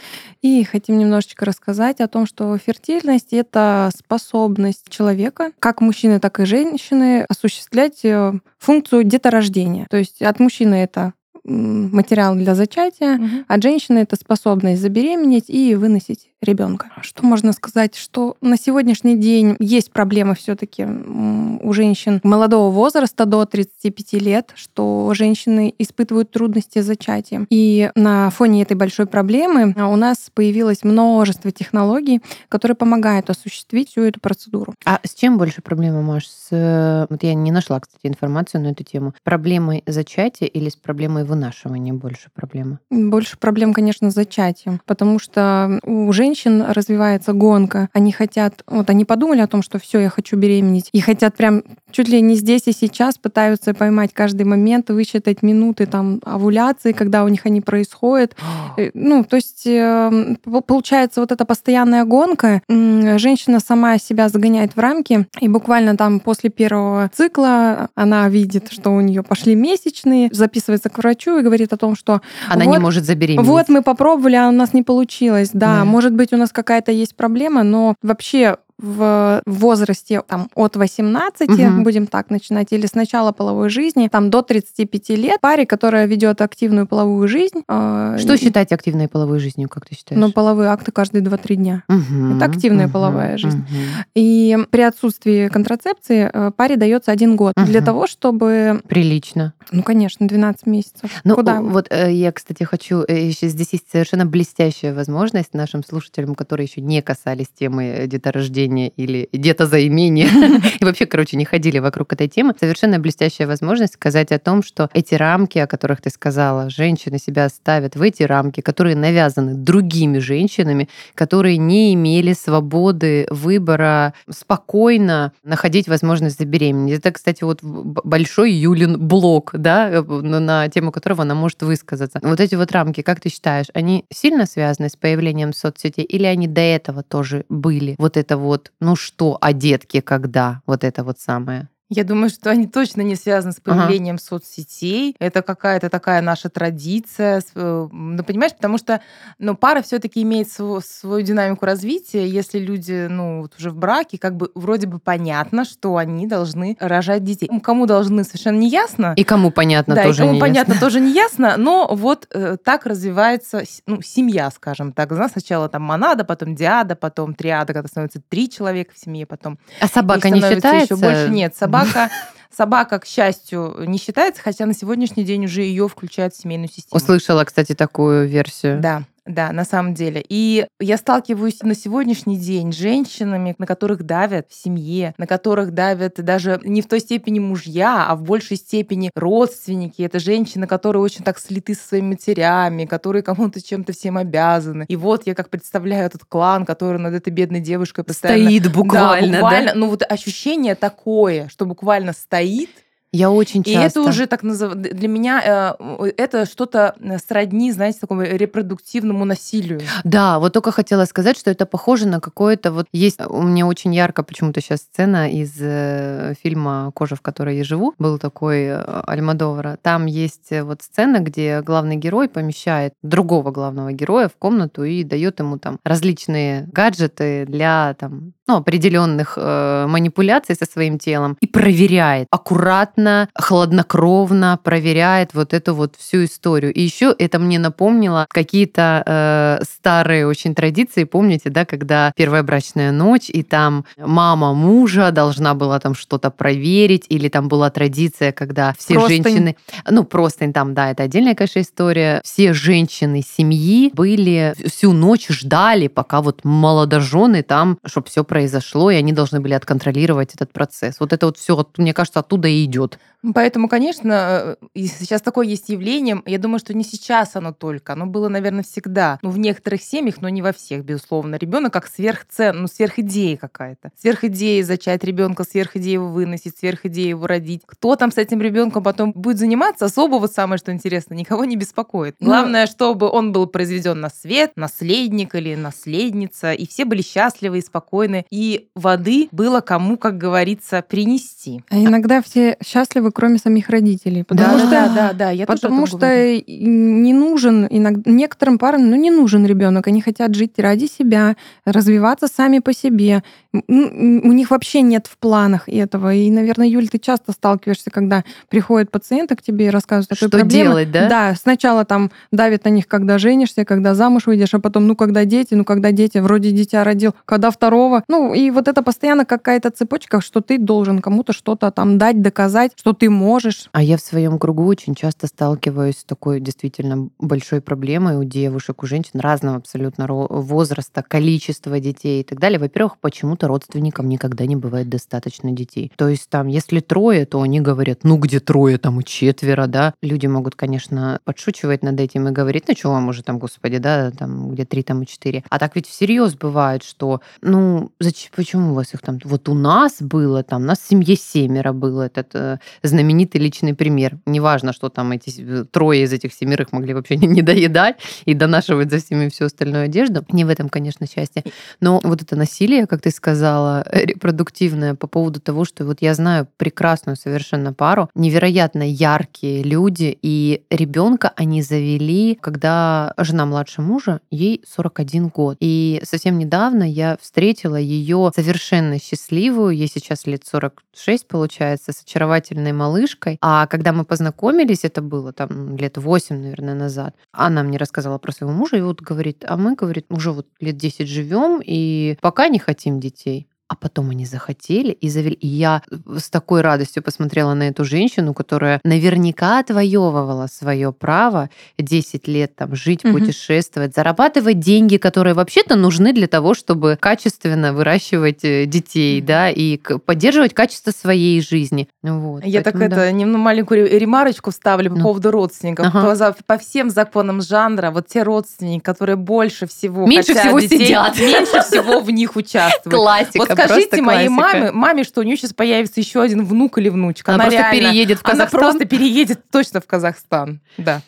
и 0.42 0.64
хотим 0.64 0.98
немножечко 0.98 1.46
рассказать 1.46 2.02
о 2.02 2.08
том, 2.08 2.26
что 2.26 2.58
фертильность— 2.58 3.30
это 3.34 3.90
способность 3.96 4.90
человека, 4.90 5.52
как 5.60 5.82
мужчины, 5.82 6.20
так 6.20 6.40
и 6.40 6.46
женщины, 6.46 7.26
осуществлять 7.28 8.04
э, 8.06 8.34
функцию 8.60 9.04
деторождения. 9.04 9.88
То 9.90 9.98
есть 9.98 10.22
от 10.22 10.40
мужчины 10.40 10.76
это 10.76 11.14
материал 11.48 12.36
для 12.36 12.56
зачатия, 12.56 13.16
угу. 13.16 13.28
от 13.48 13.64
женщины 13.64 14.00
это 14.00 14.16
способность 14.16 14.82
забеременеть 14.82 15.50
и 15.50 15.76
выносить 15.76 16.30
ребенка. 16.42 16.92
Что 17.02 17.26
можно 17.26 17.52
сказать, 17.54 17.96
что 17.96 18.38
на 18.42 18.58
сегодняшний 18.58 19.18
день 19.18 19.56
есть 19.60 19.92
проблемы 19.92 20.36
все-таки 20.36 20.86
у 20.86 21.74
женщин 21.74 22.20
молодого 22.24 22.72
возраста 22.72 23.26
до 23.26 23.46
35 23.46 24.14
лет, 24.22 24.52
что 24.56 25.12
женщины 25.14 25.74
испытывают 25.78 26.32
трудности 26.32 26.82
с 26.82 26.86
зачатием. 26.86 27.48
И 27.50 27.92
на 27.96 28.30
фоне 28.30 28.62
этой 28.62 28.76
большой 28.76 29.08
проблемы 29.08 29.74
а, 29.78 29.88
у 29.88 29.96
нас 29.96 30.30
появилось 30.34 30.84
множество 30.84 31.52
технологий, 31.52 32.22
которые 32.50 32.76
помогают 32.76 33.30
осуществить 33.30 33.90
всю 33.90 34.02
эту 34.02 34.20
процедуру. 34.20 34.74
А 34.86 35.00
с 35.04 35.14
чем 35.14 35.38
больше 35.38 35.62
проблема, 35.62 36.02
Маш? 36.02 36.28
С... 36.28 37.08
Вот 37.10 37.24
я 37.24 37.34
не 37.34 37.52
нашла, 37.52 37.80
кстати, 37.80 38.06
информацию 38.06 38.62
на 38.62 38.68
эту 38.68 38.84
тему. 38.84 39.14
Проблемой 39.24 39.84
зачатия 39.86 40.48
или 40.48 40.70
с 40.70 40.76
проблемой 40.76 41.24
вынашивания 41.24 41.94
больше 41.94 42.30
проблема? 42.34 42.80
Больше 42.90 43.38
проблем, 43.38 43.74
конечно, 43.74 44.12
с 44.12 44.14
зачатием, 44.14 44.82
потому 44.86 45.20
что 45.20 45.80
у 45.84 46.12
женщин 46.14 46.27
женщин 46.28 46.62
развивается 46.62 47.32
гонка. 47.32 47.88
Они 47.94 48.12
хотят, 48.12 48.64
вот 48.68 48.90
они 48.90 49.06
подумали 49.06 49.40
о 49.40 49.48
том, 49.48 49.62
что 49.62 49.80
все, 49.80 50.00
я 50.00 50.10
хочу 50.10 50.36
беременеть, 50.36 50.90
и 50.92 51.00
хотят 51.00 51.36
прям 51.36 51.64
чуть 51.92 52.10
ли 52.10 52.20
не 52.22 52.36
здесь 52.36 52.64
и 52.66 52.74
сейчас 52.74 53.18
пытаются 53.18 53.74
поймать 53.74 54.12
каждый 54.14 54.44
момент, 54.44 54.90
высчитать 54.90 55.42
минуты 55.42 55.86
там 55.86 56.20
овуляции, 56.26 56.92
когда 56.92 57.24
у 57.24 57.30
них 57.30 57.46
они 57.46 57.62
происходят. 57.62 58.36
Э, 58.78 58.92
ну, 58.94 59.24
то 59.24 59.38
есть 59.38 59.64
эм, 59.66 60.38
получается 60.44 61.22
вот 61.22 61.32
эта 61.32 61.46
постоянная 61.46 62.04
гонка, 62.04 62.62
женщина 62.70 63.60
сама 63.60 63.98
себя 63.98 64.30
загоняет 64.30 64.76
в 64.76 64.80
рамки, 64.80 65.26
и 65.40 65.48
буквально 65.48 65.98
там 65.98 66.20
после 66.20 66.52
первого 66.52 67.10
цикла 67.12 67.90
она 67.96 68.30
видит, 68.30 68.72
что 68.72 68.92
у 68.92 69.02
нее 69.02 69.24
пошли 69.24 69.56
месячные, 69.56 70.30
записывается 70.32 70.90
к 70.90 70.98
врачу 71.00 71.40
и 71.40 71.42
говорит 71.42 71.74
о 71.74 71.78
том, 71.78 71.96
что 71.96 72.22
она 72.50 72.66
вот, 72.66 72.74
не 72.74 72.80
может 72.80 73.06
забеременеть. 73.06 73.48
Вот 73.48 73.70
мы 73.70 73.82
попробовали, 73.82 74.36
а 74.36 74.50
у 74.50 74.52
нас 74.52 74.74
не 74.74 74.84
получилось. 74.84 75.50
Да, 75.54 75.80
да. 75.80 75.86
может 75.86 76.14
быть 76.18 76.34
у 76.34 76.38
нас 76.38 76.52
какая-то 76.52 76.92
есть 76.92 77.16
проблема, 77.16 77.64
но 77.64 77.96
вообще 78.02 78.58
в 78.80 79.42
возрасте 79.46 80.22
там, 80.28 80.50
от 80.56 80.76
18, 80.76 81.50
угу. 81.50 81.82
будем 81.82 82.08
так 82.08 82.30
начинать, 82.30 82.68
или 82.72 82.86
с 82.86 82.94
начала 82.94 83.32
половой 83.32 83.70
жизни, 83.70 84.08
там 84.08 84.30
до 84.30 84.42
35 84.42 85.10
лет, 85.10 85.42
паре, 85.42 85.66
которая 85.66 86.06
ведет 86.06 86.42
активную 86.42 86.88
половую 86.88 87.28
жизнь. 87.28 87.64
Э, 87.68 88.18
Что 88.20 88.38
считать 88.38 88.72
активной 88.72 89.08
половой 89.08 89.40
жизнью, 89.40 89.68
как 89.70 89.86
ты 89.86 89.96
считаешь? 89.96 90.20
Ну, 90.20 90.32
половые 90.32 90.70
акты 90.70 90.92
каждые 90.92 91.24
2-3 91.24 91.56
дня. 91.56 91.84
Угу. 91.90 92.36
Это 92.36 92.46
активная 92.46 92.86
угу. 92.86 92.94
половая 92.94 93.38
жизнь. 93.38 93.60
Угу. 93.60 94.06
И 94.16 94.58
при 94.70 94.82
отсутствии 94.82 95.48
контрацепции 95.48 96.30
э, 96.32 96.52
паре 96.56 96.78
дается 96.78 97.12
один 97.12 97.36
год 97.36 97.54
угу. 97.58 97.66
для 97.66 97.82
того, 97.82 98.06
чтобы... 98.06 98.82
Прилично. 98.88 99.54
Ну, 99.72 99.84
конечно, 99.84 100.28
12 100.28 100.66
месяцев. 100.68 101.10
Ну, 101.24 101.36
Куда? 101.36 101.62
Вот 101.62 101.88
э, 101.90 102.12
я, 102.14 102.32
кстати, 102.32 102.64
хочу... 102.64 103.04
Еще 103.08 103.48
здесь 103.48 103.74
есть 103.74 103.92
совершенно 103.92 104.26
блестящая 104.26 104.94
возможность 104.94 105.54
нашим 105.54 105.84
слушателям, 105.84 106.36
которые 106.36 106.68
еще 106.68 106.82
не 106.82 107.02
касались 107.02 107.48
темы 107.48 108.06
деторождения, 108.08 108.67
рождения 108.68 108.90
или 108.90 109.30
детозаимения, 109.32 110.28
и 110.80 110.86
вообще, 110.86 111.06
короче, 111.06 111.38
не 111.38 111.46
ходили 111.46 111.80
вокруг 111.80 112.14
этой 112.14 112.28
темы, 112.28 112.54
совершенно 112.60 113.00
блестящая 113.00 113.48
возможность 113.48 113.94
сказать 113.94 114.32
о 114.32 114.40
том, 114.40 114.64
что 114.64 114.90
эти 114.94 115.16
рамки, 115.16 115.58
о 115.60 115.68
которых 115.68 116.02
ты 116.02 116.10
сказала, 116.10 116.70
женщины 116.70 117.20
себя 117.20 117.50
ставят 117.50 117.96
в 117.96 118.02
эти 118.02 118.24
рамки, 118.24 118.62
которые 118.62 118.96
навязаны 118.96 119.54
другими 119.54 120.20
женщинами, 120.20 120.90
которые 121.16 121.58
не 121.58 121.94
имели 121.94 122.34
свободы 122.34 123.28
выбора 123.30 124.14
спокойно 124.30 125.32
находить 125.44 125.88
возможность 125.88 126.40
забеременеть. 126.40 127.00
Это, 127.00 127.12
кстати, 127.12 127.44
вот 127.44 127.60
большой 127.64 128.52
Юлин 128.52 129.08
блок, 129.08 129.52
да, 129.54 130.04
на 130.04 130.68
тему 130.70 130.92
которого 130.92 131.24
она 131.24 131.36
может 131.36 131.64
высказаться. 131.64 132.20
Вот 132.22 132.40
эти 132.40 132.56
вот 132.56 132.72
рамки, 132.72 133.02
как 133.02 133.20
ты 133.20 133.30
считаешь, 133.30 133.68
они 133.74 134.06
сильно 134.12 134.46
связаны 134.46 134.90
с 134.90 134.96
появлением 134.96 135.54
соцсетей 135.54 136.04
или 136.04 136.26
они 136.26 136.48
до 136.48 136.62
этого 136.62 137.04
тоже 137.04 137.46
были? 137.50 137.96
Вот 137.98 138.18
это 138.18 138.38
вот 138.38 138.57
вот, 138.58 138.72
ну 138.80 138.96
что, 138.96 139.38
а 139.40 139.54
детки 139.54 140.02
когда? 140.02 140.62
Вот 140.66 140.84
это 140.84 141.04
вот 141.04 141.20
самое. 141.20 141.70
Я 141.90 142.04
думаю, 142.04 142.30
что 142.30 142.50
они 142.50 142.68
точно 142.68 143.02
не 143.02 143.16
связаны 143.16 143.54
с 143.54 143.62
появлением 143.62 144.16
ага. 144.16 144.24
соцсетей. 144.24 145.16
Это 145.20 145.42
какая-то 145.42 145.90
такая 145.90 146.22
наша 146.22 146.50
традиция. 146.50 147.42
Э, 147.56 147.88
ну, 147.90 148.24
понимаешь, 148.24 148.54
потому 148.54 148.78
что 148.78 149.00
ну, 149.40 149.56
пара 149.56 149.82
все-таки 149.82 150.22
имеет 150.24 150.52
свою, 150.52 150.82
свою 150.82 151.26
динамику 151.26 151.66
развития. 151.66 152.28
Если 152.28 152.60
люди 152.60 153.08
ну, 153.10 153.44
вот 153.44 153.54
уже 153.58 153.70
в 153.70 153.78
браке, 153.78 154.18
как 154.18 154.36
бы 154.36 154.52
вроде 154.54 154.88
бы 154.88 155.00
понятно, 155.00 155.64
что 155.64 155.96
они 155.96 156.28
должны 156.28 156.76
рожать 156.82 157.24
детей. 157.24 157.50
Кому 157.64 157.86
должны, 157.86 158.26
совершенно 158.26 158.58
не 158.58 158.70
ясно. 158.70 159.14
И 159.16 159.24
кому 159.24 159.52
понятно, 159.52 159.96
да, 159.96 160.04
тоже 160.04 160.24
и 160.24 160.26
кому 160.26 160.34
не 160.34 160.40
понятно, 160.42 160.74
ясно. 160.74 160.86
тоже 160.86 161.00
не 161.00 161.14
ясно. 161.14 161.56
Но 161.56 161.88
вот 161.90 162.28
э, 162.34 162.58
так 162.62 162.86
развивается 162.86 163.64
ну, 163.86 164.02
семья, 164.02 164.52
скажем 164.52 164.92
так. 164.92 165.14
Знаешь, 165.14 165.32
сначала 165.32 165.70
там 165.70 165.84
монада, 165.84 166.26
потом 166.26 166.54
диада, 166.54 166.98
потом 166.98 167.34
триада, 167.34 167.72
когда 167.72 167.88
становится 167.88 168.20
три 168.28 168.50
человека 168.50 168.92
в 168.94 169.00
семье, 169.00 169.26
потом... 169.26 169.58
А 169.80 169.88
собака 169.88 170.30
не 170.30 170.42
считается? 170.42 170.96
Еще 170.96 171.02
больше 171.02 171.30
нет. 171.30 171.56
Собака 171.56 171.77
собака, 171.86 172.12
собака, 172.56 173.00
к 173.00 173.06
счастью, 173.06 173.76
не 173.88 173.98
считается, 173.98 174.42
хотя 174.42 174.66
на 174.66 174.74
сегодняшний 174.74 175.24
день 175.24 175.46
уже 175.46 175.62
ее 175.62 175.88
включают 175.88 176.34
в 176.34 176.42
семейную 176.42 176.70
систему. 176.70 176.98
Услышала, 176.98 177.44
кстати, 177.44 177.76
такую 177.76 178.28
версию. 178.28 178.80
Да. 178.82 179.04
Да, 179.28 179.52
на 179.52 179.66
самом 179.66 179.94
деле. 179.94 180.24
И 180.28 180.68
я 180.80 180.98
сталкиваюсь 180.98 181.62
на 181.62 181.76
сегодняшний 181.76 182.38
день 182.38 182.72
с 182.72 182.78
женщинами, 182.78 183.56
на 183.58 183.66
которых 183.66 184.04
давят 184.04 184.48
в 184.50 184.56
семье, 184.56 185.14
на 185.18 185.28
которых 185.28 185.74
давят 185.74 186.16
даже 186.24 186.60
не 186.64 186.82
в 186.82 186.88
той 186.88 187.00
степени 187.02 187.40
мужья, 187.40 188.08
а 188.08 188.16
в 188.16 188.24
большей 188.24 188.58
степени 188.58 189.12
родственники. 189.16 190.02
Это 190.02 190.20
женщины, 190.20 190.66
которые 190.66 191.02
очень 191.02 191.24
так 191.24 191.40
слиты 191.40 191.76
со 191.76 191.88
своими 191.88 192.08
матерями, 192.12 192.86
которые 192.86 193.22
кому-то 193.22 193.62
чем-то 193.62 193.94
всем 193.94 194.18
обязаны. 194.18 194.86
И 194.88 194.96
вот 194.96 195.28
я 195.28 195.36
как 195.36 195.50
представляю 195.50 196.06
этот 196.06 196.24
клан, 196.24 196.66
который 196.66 197.00
над 197.00 197.14
этой 197.14 197.30
бедной 197.30 197.60
девушкой 197.60 198.04
постоянно... 198.04 198.50
Стоит 198.50 198.72
буквально, 198.72 199.32
да? 199.32 199.42
Буквально, 199.42 199.74
да? 199.74 199.78
Ну 199.78 199.90
вот 199.90 200.04
ощущение 200.08 200.76
такое, 200.76 201.50
что 201.50 201.66
буквально 201.66 202.14
стоит, 202.14 202.70
я 203.12 203.32
очень 203.32 203.64
часто. 203.64 204.00
И 204.00 204.04
это 204.04 204.10
уже 204.10 204.28
так 204.28 204.44
называется 204.44 204.94
для 204.94 205.08
меня 205.08 205.76
э, 205.80 206.12
это 206.18 206.46
что-то 206.46 206.96
э, 207.00 207.18
сродни, 207.20 207.72
знаете, 207.72 208.00
такому 208.00 208.24
репродуктивному 208.24 209.26
насилию. 209.26 209.82
Да, 210.04 210.40
вот 210.40 210.54
только 210.54 210.72
хотела 210.72 211.06
сказать, 211.06 211.38
что 211.38 211.50
это 211.50 211.66
похоже 211.66 212.08
на 212.08 212.20
какое-то 212.20 212.72
вот 212.72 212.88
есть 212.92 213.20
у 213.28 213.42
меня 213.42 213.66
очень 213.66 213.94
ярко 213.94 214.24
почему-то 214.24 214.62
сейчас 214.62 214.82
сцена 214.82 215.30
из 215.30 215.56
э, 215.60 216.36
фильма 216.42 216.92
"Кожа, 216.94 217.16
в 217.16 217.22
которой 217.22 217.58
я 217.58 217.64
живу", 217.64 217.94
был 217.98 218.20
такой 218.20 218.76
Альмадовара. 218.76 219.78
Там 219.82 220.06
есть 220.06 220.52
вот 220.52 220.82
сцена, 220.82 221.20
где 221.20 221.62
главный 221.62 221.96
герой 221.96 222.28
помещает 222.30 222.94
другого 223.02 223.52
главного 223.52 223.92
героя 223.94 224.28
в 224.28 224.36
комнату 224.38 224.84
и 224.84 225.04
дает 225.04 225.40
ему 225.40 225.58
там 225.58 225.80
различные 225.84 226.68
гаджеты 226.72 227.46
для 227.46 227.96
там 227.98 228.34
ну, 228.48 228.58
определенных 228.58 229.34
э, 229.38 229.86
манипуляций 229.88 230.56
со 230.56 230.66
своим 230.66 230.98
телом 230.98 231.38
и 231.42 231.48
проверяет 231.48 232.28
аккуратно, 232.32 233.30
хладнокровно 233.36 234.60
проверяет 234.64 235.34
вот 235.34 235.54
эту 235.54 235.74
вот 235.76 235.96
всю 235.98 236.26
историю. 236.26 236.74
И 236.74 236.82
еще 236.82 237.14
это 237.18 237.40
мне 237.40 237.60
напомнило 237.60 238.26
какие-то 238.30 239.04
э, 239.06 239.64
старые 239.64 240.28
очень 240.28 240.56
традиции. 240.56 241.04
Помните, 241.04 241.50
да, 241.50 241.66
когда 241.66 242.12
первая 242.16 242.44
брачная 242.44 242.92
ночь, 242.92 243.30
и 243.30 243.44
там 243.44 243.86
мама 243.98 244.54
мужа 244.54 245.12
должна 245.12 245.54
была 245.54 245.80
там 245.80 245.94
что-то 245.94 246.30
проверить, 246.32 247.06
или 247.10 247.30
там 247.30 247.48
была 247.48 247.70
традиция, 247.70 248.32
когда 248.32 248.74
все 248.78 248.94
Простынь. 248.96 249.24
женщины, 249.24 249.56
ну, 249.90 250.04
просто 250.04 250.38
там, 250.54 250.74
да, 250.74 250.92
это 250.92 251.04
отдельная, 251.04 251.36
конечно, 251.36 251.60
история. 251.60 252.22
Все 252.24 252.54
женщины 252.54 253.24
семьи 253.24 253.92
были 253.94 254.54
всю 254.68 254.94
ночь 254.94 255.28
ждали, 255.30 255.88
пока 255.88 256.22
вот 256.22 256.44
молодожены 256.44 257.44
там, 257.44 257.78
чтобы 257.86 258.08
все 258.08 258.24
произошло, 258.38 258.92
и 258.92 258.96
они 258.96 259.14
должны 259.14 259.40
были 259.40 259.54
отконтролировать 259.54 260.36
этот 260.36 260.54
процесс. 260.54 261.00
Вот 261.00 261.12
это 261.12 261.26
вот 261.26 261.38
все, 261.38 261.68
мне 261.78 261.92
кажется, 261.92 262.20
оттуда 262.20 262.48
и 262.48 262.64
идет. 262.66 263.00
Поэтому, 263.34 263.68
конечно, 263.68 264.58
э, 264.76 264.86
сейчас 264.86 265.22
такое 265.22 265.48
есть 265.48 265.70
явление. 265.70 266.22
Я 266.28 266.38
думаю, 266.38 266.60
что 266.60 266.76
не 266.76 266.84
сейчас 266.84 267.36
оно 267.36 267.52
только. 267.52 267.94
Оно 267.94 268.06
было, 268.06 268.30
наверное, 268.30 268.64
всегда. 268.64 269.18
Ну, 269.24 269.32
в 269.32 269.40
некоторых 269.40 269.82
семьях, 269.82 270.22
но 270.22 270.30
не 270.30 270.44
во 270.44 270.54
всех, 270.54 270.86
безусловно. 270.86 271.36
Ребенок 271.36 271.74
как 271.74 271.88
сверхцен, 271.88 272.62
ну, 272.62 272.68
сверхидея 272.68 273.38
какая-то. 273.38 273.92
Сверхидея 274.00 274.64
зачать 274.64 275.04
ребенка, 275.04 275.44
сверхидея 275.44 275.94
его 275.94 276.10
выносить, 276.10 276.60
сверхидея 276.60 277.10
его 277.10 277.26
родить. 277.26 277.64
Кто 277.66 277.96
там 277.96 278.12
с 278.12 278.18
этим 278.18 278.40
ребенком 278.40 278.84
потом 278.84 279.14
будет 279.14 279.40
заниматься, 279.40 279.86
особо 279.86 280.18
вот 280.18 280.32
самое, 280.32 280.60
что 280.60 280.72
интересно, 280.72 281.16
никого 281.16 281.44
не 281.46 281.56
беспокоит. 281.56 282.16
Ну, 282.20 282.28
Главное, 282.28 282.68
чтобы 282.68 283.10
он 283.10 283.32
был 283.32 283.48
произведен 283.48 284.00
на 284.00 284.10
свет, 284.10 284.52
наследник 284.56 285.34
или 285.34 285.56
наследница, 285.56 286.54
и 286.54 286.68
все 286.68 286.86
были 286.86 287.02
счастливы 287.02 287.58
и 287.58 287.62
спокойны. 287.62 288.27
И 288.30 288.68
воды 288.76 289.30
было 289.32 289.62
кому, 289.62 289.98
как 289.98 290.18
говорится, 290.18 290.84
принести. 290.88 291.62
А 291.70 291.78
иногда 291.78 292.22
все 292.22 292.58
счастливы, 292.64 293.12
кроме 293.12 293.38
самих 293.38 293.70
родителей. 293.70 294.24
Потому 294.24 294.58
да, 294.58 294.60
что, 294.60 294.70
да, 294.70 294.90
да, 294.90 295.14
да, 295.14 295.30
я 295.32 295.46
потому 295.46 295.86
что 295.88 295.98
говорю. 295.98 296.44
не 296.48 297.14
нужен 297.14 297.68
иногда 297.70 298.10
некоторым 298.12 298.58
парам, 298.58 298.90
ну 298.90 298.96
не 298.96 299.12
нужен 299.12 299.46
ребенок. 299.46 299.88
Они 299.88 300.02
хотят 300.02 300.36
жить 300.36 300.54
ради 300.58 300.86
себя, 300.86 301.36
развиваться 301.66 302.28
сами 302.28 302.60
по 302.60 302.74
себе. 302.74 303.24
У 303.54 304.32
них 304.32 304.52
вообще 304.52 304.82
нет 304.82 305.08
в 305.08 305.18
планах 305.18 305.68
этого. 305.70 306.14
И, 306.14 306.30
наверное, 306.30 306.68
Юль, 306.68 306.90
ты 306.90 307.00
часто 307.00 307.32
сталкиваешься, 307.32 307.90
когда 307.90 308.24
приходят 308.50 308.92
пациенты 308.92 309.36
к 309.36 309.42
тебе 309.42 309.68
и 309.68 309.70
рассказывают 309.70 310.18
Что 310.18 310.30
проблемы. 310.30 310.50
делать, 310.50 310.92
да? 310.92 311.10
Да, 311.10 311.36
сначала 311.36 311.86
там 311.86 312.12
давит 312.32 312.66
на 312.66 312.70
них, 312.70 312.88
когда 312.88 313.18
женишься, 313.18 313.66
когда 313.66 313.96
замуж 313.96 314.26
выйдешь, 314.28 314.54
а 314.54 314.60
потом, 314.60 314.88
ну, 314.88 314.96
когда 314.96 315.26
дети, 315.26 315.54
ну, 315.54 315.64
когда 315.64 315.92
дети, 315.92 316.18
вроде 316.18 316.52
дитя 316.52 316.84
родил, 316.84 317.16
когда 317.26 317.52
второго. 317.52 318.04
Ну, 318.08 318.17
и 318.34 318.52
вот 318.52 318.68
это 318.68 318.82
постоянно 318.84 319.26
какая-то 319.26 319.70
цепочка, 319.72 320.22
что 320.22 320.42
ты 320.42 320.58
должен 320.58 321.00
кому-то 321.00 321.34
что-то 321.34 321.72
там 321.72 321.98
дать, 321.98 322.22
доказать, 322.22 322.72
что 322.76 322.94
ты 322.94 323.10
можешь. 323.10 323.70
А 323.72 323.82
я 323.82 323.98
в 323.98 324.02
своем 324.02 324.40
кругу 324.40 324.66
очень 324.66 324.96
часто 324.96 325.28
сталкиваюсь 325.28 326.00
с 326.00 326.04
такой 326.04 326.40
действительно 326.40 327.10
большой 327.20 327.62
проблемой 327.62 328.18
у 328.18 328.24
девушек, 328.24 328.84
у 328.84 328.88
женщин 328.88 329.20
разного 329.20 329.58
абсолютно 329.58 330.08
возраста, 330.08 331.04
количества 331.08 331.80
детей 331.80 332.22
и 332.22 332.24
так 332.24 332.40
далее. 332.40 332.60
Во-первых, 332.60 332.98
почему-то 333.00 333.48
родственникам 333.48 334.10
никогда 334.10 334.46
не 334.46 334.56
бывает 334.56 334.90
достаточно 334.90 335.52
детей. 335.52 335.92
То 335.98 336.08
есть 336.08 336.30
там, 336.30 336.48
если 336.48 336.80
трое, 336.80 337.26
то 337.26 337.42
они 337.42 337.62
говорят, 337.62 338.00
ну 338.04 338.18
где 338.18 338.40
трое, 338.40 338.78
там 338.78 339.00
и 339.00 339.04
четверо, 339.04 339.68
да. 339.68 339.94
Люди 340.02 340.28
могут, 340.28 340.56
конечно, 340.56 341.20
подшучивать 341.24 341.84
над 341.84 342.00
этим 342.00 342.28
и 342.28 342.32
говорить, 342.32 342.66
ну 342.68 342.76
что 342.76 342.90
вам 342.90 343.10
уже 343.10 343.24
там, 343.24 343.40
господи, 343.40 343.78
да, 343.78 344.12
там 344.12 344.52
где 344.52 344.66
три, 344.66 344.84
там 344.84 345.04
и 345.04 345.08
четыре. 345.08 345.44
А 345.50 345.60
так 345.60 345.76
ведь 345.76 345.88
всерьез 345.88 346.36
бывает, 346.36 346.84
что, 346.84 347.22
ну, 347.42 347.92
зачем, 348.08 348.32
почему 348.36 348.72
у 348.72 348.74
вас 348.74 348.94
их 348.94 349.02
там? 349.02 349.20
Вот 349.26 349.50
у 349.50 349.54
нас 349.54 350.02
было 350.02 350.44
там, 350.44 350.62
у 350.62 350.66
нас 350.66 350.80
в 350.80 350.88
семье 350.88 351.16
семеро 351.16 351.74
было 351.74 352.04
этот 352.04 352.30
э, 352.34 352.60
знаменитый 352.84 353.42
личный 353.42 353.74
пример. 353.74 354.18
Неважно, 354.26 354.72
что 354.74 354.90
там 354.90 355.12
эти 355.12 355.30
с- 355.30 355.66
трое 355.68 356.04
из 356.04 356.14
этих 356.14 356.34
семерых 356.34 356.72
могли 356.72 356.94
вообще 356.94 357.18
не, 357.18 357.28
не 357.28 357.42
доедать 357.42 357.98
и 358.26 358.34
донашивать 358.34 358.90
за 358.92 359.00
всеми 359.00 359.28
всю 359.30 359.46
остальную 359.46 359.86
одежду. 359.86 360.26
Не 360.32 360.46
в 360.46 360.50
этом, 360.50 360.70
конечно, 360.70 361.06
счастье. 361.08 361.44
Но 361.82 362.00
вот 362.04 362.22
это 362.22 362.36
насилие, 362.36 362.88
как 362.88 363.02
ты 363.02 363.12
сказала, 363.12 363.84
э, 363.86 364.06
репродуктивное 364.06 364.96
по 364.96 365.08
поводу 365.08 365.42
того, 365.42 365.66
что 365.66 365.86
вот 365.86 365.98
я 366.02 366.14
знаю 366.14 366.48
прекрасную 366.58 367.18
совершенно 367.18 367.74
пару, 367.74 368.10
невероятно 368.16 368.84
яркие 368.90 369.64
люди, 369.64 370.18
и 370.22 370.64
ребенка 370.70 371.34
они 371.36 371.62
завели, 371.62 372.36
когда 372.40 373.14
жена 373.18 373.46
младше 373.46 373.82
мужа, 373.82 374.22
ей 374.32 374.64
41 374.68 375.28
год. 375.28 375.58
И 375.60 376.02
совсем 376.04 376.38
недавно 376.38 376.84
я 376.84 377.18
встретила 377.22 377.76
ее 377.76 377.97
совершенно 378.36 379.00
счастливую, 379.00 379.76
ей 379.76 379.88
сейчас 379.88 380.26
лет 380.28 380.46
46 380.46 381.28
получается, 381.28 381.92
с 381.92 382.02
очаровательной 382.02 382.74
малышкой. 382.74 383.38
А 383.42 383.68
когда 383.68 383.94
мы 383.94 384.06
познакомились, 384.06 384.84
это 384.84 385.02
было 385.02 385.34
там 385.34 385.76
лет 385.78 385.98
8, 385.98 386.36
наверное, 386.42 386.76
назад, 386.76 387.16
она 387.32 387.64
мне 387.64 387.78
рассказала 387.78 388.18
про 388.18 388.32
своего 388.32 388.54
мужа, 388.56 388.78
и 388.78 388.82
вот 388.82 389.02
говорит, 389.02 389.44
а 389.48 389.58
мы, 389.58 389.76
говорит, 389.76 390.06
уже 390.10 390.32
вот 390.32 390.48
лет 390.60 390.78
10 390.78 391.08
живем, 391.08 391.62
и 391.64 392.18
пока 392.22 392.48
не 392.48 392.60
хотим 392.60 393.00
детей. 393.00 393.48
А 393.70 393.76
потом 393.76 394.12
они 394.12 394.26
захотели 394.26 394.92
и 394.94 395.10
завели. 395.10 395.34
И 395.36 395.48
я 395.48 395.82
с 396.18 396.30
такой 396.30 396.62
радостью 396.62 397.04
посмотрела 397.04 397.54
на 397.54 397.64
эту 397.64 397.84
женщину, 397.84 398.34
которая 398.34 398.80
наверняка 398.86 399.60
отвоевывала 399.60 400.48
свое 400.48 400.94
право 400.94 401.50
10 401.78 402.30
лет 402.30 402.56
там 402.56 402.76
жить, 402.78 403.04
Мгм. 403.04 403.14
путешествовать, 403.20 403.94
зарабатывать 403.94 404.60
деньги, 404.60 404.96
которые 404.96 405.34
вообще-то 405.34 405.76
нужны 405.76 406.14
для 406.14 406.28
того, 406.28 406.54
чтобы 406.54 406.98
качественно 406.98 407.74
выращивать 407.74 408.46
э, 408.46 408.66
детей, 408.68 409.20
да, 409.22 409.50
и 409.50 409.76
поддерживать 409.78 410.54
качество 410.54 410.92
своей 410.92 411.42
жизни. 411.42 411.90
Вот, 412.04 412.46
Я 412.46 412.62
так 412.62 412.74
поэтому 412.76 412.96
да. 412.96 413.06
это, 413.08 413.12
немного 413.12 413.38
маленькую 413.44 413.86
ре- 413.90 414.00
ремарочку 414.00 414.52
вставлю 414.52 414.92
по 414.92 414.96
Ну. 414.98 415.04
поводу 415.04 415.30
родственников. 415.32 415.88
Ага. 415.88 416.16
По, 416.16 416.36
по 416.46 416.58
всем 416.58 416.90
законам 416.90 417.42
жанра, 417.42 417.92
вот 417.92 418.08
те 418.08 418.24
родственники, 418.24 418.82
которые 418.84 419.18
больше 419.18 419.68
всего 419.68 420.06
Меньше 420.08 420.28
хотят 420.34 420.46
всего 420.46 420.60
детей, 420.62 420.86
сидят. 420.86 421.20
меньше 421.20 421.62
всего 421.64 422.00
в 422.00 422.10
них 422.12 422.36
участвуют. 422.38 422.96
Классика, 422.96 423.38
Вот 423.40 423.57
скажите 423.66 424.02
моей 424.02 424.30
маме, 424.30 424.72
маме, 424.72 425.04
что 425.04 425.22
у 425.22 425.24
нее 425.24 425.38
сейчас 425.38 425.54
появится 425.54 426.00
еще 426.00 426.22
один 426.22 426.46
внук 426.46 426.78
или 426.78 426.90
внучка. 426.90 427.34
Она, 427.34 427.46
просто 427.46 427.60
реально- 427.60 427.90
переедет 427.90 428.20
в 428.20 428.26
Она 428.26 428.32
Казахстан. 428.34 428.60
просто 428.60 428.86
переедет 428.86 429.42
точно 429.52 429.82
в 429.82 429.86
Казахстан. 429.88 430.62
Да. 430.78 431.02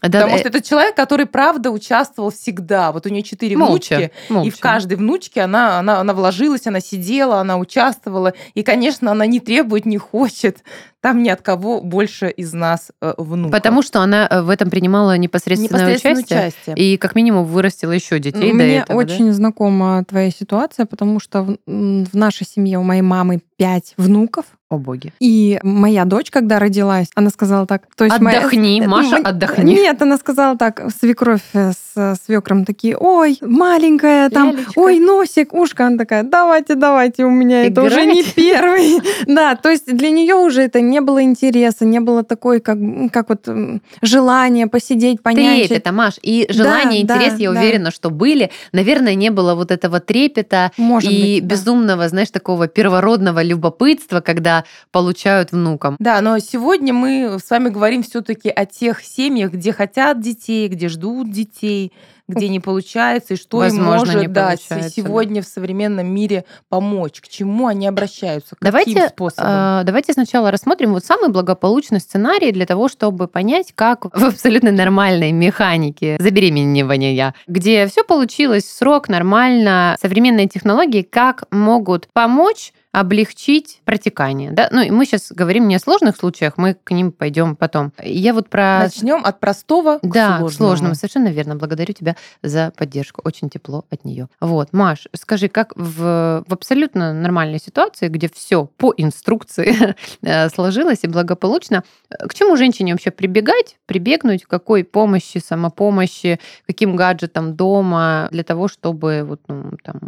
Да, 0.00 0.20
Потому 0.20 0.36
э, 0.36 0.38
что 0.38 0.48
это 0.48 0.60
человек, 0.62 0.94
который, 0.94 1.26
правда, 1.26 1.72
участвовал 1.72 2.30
всегда. 2.30 2.92
Вот 2.92 3.06
у 3.06 3.08
нее 3.08 3.24
четыре 3.24 3.56
молча, 3.56 3.96
внучки, 3.96 4.12
и 4.28 4.32
молча. 4.32 4.56
в 4.56 4.60
каждой 4.60 4.96
внучке 4.96 5.40
она, 5.40 5.80
она, 5.80 5.98
она 5.98 6.14
вложилась, 6.14 6.68
она 6.68 6.78
сидела, 6.78 7.40
она 7.40 7.58
участвовала. 7.58 8.32
И, 8.54 8.62
конечно, 8.62 9.10
она 9.10 9.26
не 9.26 9.40
требует, 9.40 9.86
не 9.86 9.98
хочет 9.98 10.58
там 11.00 11.22
ни 11.22 11.28
от 11.28 11.42
кого 11.42 11.80
больше 11.80 12.28
из 12.28 12.52
нас 12.52 12.90
э, 13.00 13.14
внуков. 13.18 13.52
Потому 13.52 13.82
что 13.82 14.00
она 14.00 14.26
э, 14.30 14.42
в 14.42 14.50
этом 14.50 14.68
принимала 14.70 15.16
непосредственное, 15.16 15.80
непосредственное 15.94 16.22
участие. 16.24 16.38
участие. 16.74 16.76
И 16.76 16.96
как 16.96 17.14
минимум 17.14 17.44
вырастила 17.44 17.92
еще 17.92 18.18
детей 18.18 18.50
до 18.50 18.54
Мне 18.56 18.78
этого. 18.80 19.04
да? 19.04 19.14
очень 19.14 19.32
знакома 19.32 20.04
твоя 20.04 20.30
ситуация, 20.30 20.86
потому 20.86 21.20
что 21.20 21.42
в, 21.42 21.56
в 21.66 22.14
нашей 22.14 22.46
семье 22.46 22.78
у 22.78 22.82
моей 22.82 23.02
мамы 23.02 23.40
пять 23.56 23.94
внуков. 23.96 24.44
О 24.70 24.76
боги. 24.76 25.14
И 25.18 25.58
моя 25.62 26.04
дочь, 26.04 26.30
когда 26.30 26.58
родилась, 26.58 27.08
она 27.14 27.30
сказала 27.30 27.66
так... 27.66 27.84
То 27.96 28.04
есть 28.04 28.18
моя- 28.20 28.40
Отдохни, 28.40 28.80
Маша, 28.86 29.16
М, 29.16 29.26
отдохни. 29.26 29.74
Нет, 29.74 30.02
она 30.02 30.18
сказала 30.18 30.58
так, 30.58 30.82
свекровь 31.00 31.40
э, 31.54 31.72
с 31.72 32.16
свекром 32.26 32.64
такие, 32.66 32.94
ой, 32.96 33.38
маленькая, 33.40 34.28
там, 34.28 34.50
Лялечка. 34.50 34.72
ой, 34.76 34.98
носик, 34.98 35.54
ушко. 35.54 35.86
Она 35.86 35.96
такая, 35.96 36.22
давайте, 36.22 36.74
давайте, 36.74 37.24
у 37.24 37.30
меня 37.30 37.64
это 37.64 37.82
уже 37.82 38.04
не 38.04 38.20
Играть? 38.20 38.34
первый. 38.34 39.00
Да, 39.26 39.56
то 39.56 39.70
есть 39.70 39.86
для 39.86 40.10
нее 40.10 40.34
уже 40.34 40.62
это 40.62 40.80
не 40.88 41.00
было 41.00 41.22
интереса, 41.22 41.84
не 41.84 42.00
было 42.00 42.24
такой, 42.24 42.60
как, 42.60 42.78
как 43.12 43.28
вот 43.28 43.46
желания 44.02 44.66
посидеть, 44.66 45.22
понять. 45.22 45.68
Трепета, 45.68 45.92
Маш. 45.92 46.14
И 46.22 46.46
желание, 46.50 47.04
Да, 47.04 47.14
интерес, 47.16 47.34
да, 47.34 47.38
я 47.42 47.52
да. 47.52 47.60
уверена, 47.60 47.90
что 47.90 48.10
были. 48.10 48.50
Наверное, 48.72 49.14
не 49.14 49.30
было 49.30 49.54
вот 49.54 49.70
этого 49.70 50.00
трепета 50.00 50.72
Может 50.76 51.10
и 51.10 51.36
быть, 51.40 51.46
да. 51.46 51.54
безумного, 51.54 52.08
знаешь, 52.08 52.30
такого 52.30 52.68
первородного 52.68 53.42
любопытства, 53.42 54.20
когда 54.20 54.64
получают 54.90 55.52
внуком. 55.52 55.96
Да, 55.98 56.20
но 56.20 56.38
сегодня 56.38 56.92
мы 56.92 57.38
с 57.42 57.50
вами 57.50 57.68
говорим 57.68 58.02
все-таки 58.02 58.48
о 58.50 58.64
тех 58.66 59.02
семьях, 59.02 59.52
где 59.52 59.72
хотят 59.72 60.20
детей, 60.20 60.68
где 60.68 60.88
ждут 60.88 61.30
детей, 61.30 61.92
где 62.28 62.48
не 62.48 62.60
получается, 62.60 63.34
и 63.34 63.36
что 63.36 63.58
Возможно, 63.58 64.12
им 64.12 64.18
может 64.18 64.32
да, 64.32 64.48
получается, 64.48 64.90
сегодня 64.90 65.42
в 65.42 65.46
современном 65.46 66.06
мире 66.06 66.44
помочь, 66.68 67.20
к 67.20 67.28
чему 67.28 67.66
они 67.66 67.86
обращаются, 67.86 68.54
каким 68.54 68.70
Давайте, 68.70 69.08
способом. 69.08 69.50
э, 69.50 69.82
давайте 69.84 70.12
сначала 70.12 70.50
рассмотрим 70.50 70.92
вот 70.92 71.04
самый 71.04 71.30
благополучный 71.30 72.00
сценарий 72.00 72.52
для 72.52 72.66
того, 72.66 72.88
чтобы 72.88 73.28
понять, 73.28 73.72
как 73.74 74.04
в 74.04 74.24
абсолютно 74.24 74.70
нормальной 74.70 75.32
механике 75.32 76.16
забеременевания, 76.20 77.34
где 77.46 77.86
все 77.86 78.04
получилось 78.04 78.70
срок, 78.70 79.08
нормально, 79.08 79.96
современные 80.00 80.48
технологии, 80.48 81.02
как 81.02 81.44
могут 81.50 82.08
помочь 82.12 82.72
облегчить 82.92 83.80
протекание. 83.84 84.50
Да? 84.50 84.68
Ну, 84.72 84.80
и 84.80 84.90
мы 84.90 85.04
сейчас 85.04 85.30
говорим 85.30 85.68
не 85.68 85.76
о 85.76 85.78
сложных 85.78 86.16
случаях, 86.16 86.54
мы 86.56 86.74
к 86.74 86.90
ним 86.90 87.12
пойдем 87.12 87.54
потом. 87.54 87.92
Я 88.02 88.32
вот 88.32 88.48
про... 88.48 88.80
Начнем 88.84 89.24
от 89.24 89.40
простого 89.40 89.98
да, 90.02 90.36
к 90.36 90.38
сложному. 90.38 90.50
сложному. 90.50 90.94
Совершенно 90.94 91.28
верно. 91.28 91.56
Благодарю 91.56 91.92
тебя 91.92 92.16
за 92.42 92.72
поддержку. 92.76 93.20
Очень 93.24 93.50
тепло 93.50 93.84
от 93.90 94.04
нее. 94.04 94.28
Вот, 94.40 94.72
Маш, 94.72 95.06
скажи, 95.14 95.48
как 95.48 95.72
в, 95.76 96.44
в 96.46 96.52
абсолютно 96.52 97.12
нормальной 97.12 97.60
ситуации, 97.60 98.08
где 98.08 98.28
все 98.28 98.66
по 98.66 98.94
инструкции 98.96 99.94
э, 100.22 100.48
сложилось 100.48 101.00
и 101.02 101.08
благополучно, 101.08 101.84
к 102.08 102.34
чему 102.34 102.56
женщине 102.56 102.92
вообще 102.92 103.10
прибегать, 103.10 103.76
прибегнуть, 103.86 104.44
какой 104.44 104.82
помощи, 104.84 105.38
самопомощи, 105.38 106.40
каким 106.66 106.96
гаджетам 106.96 107.54
дома 107.54 108.28
для 108.30 108.44
того, 108.44 108.68
чтобы 108.68 109.24
вот, 109.24 109.40
ну, 109.48 109.72
там, 109.82 109.98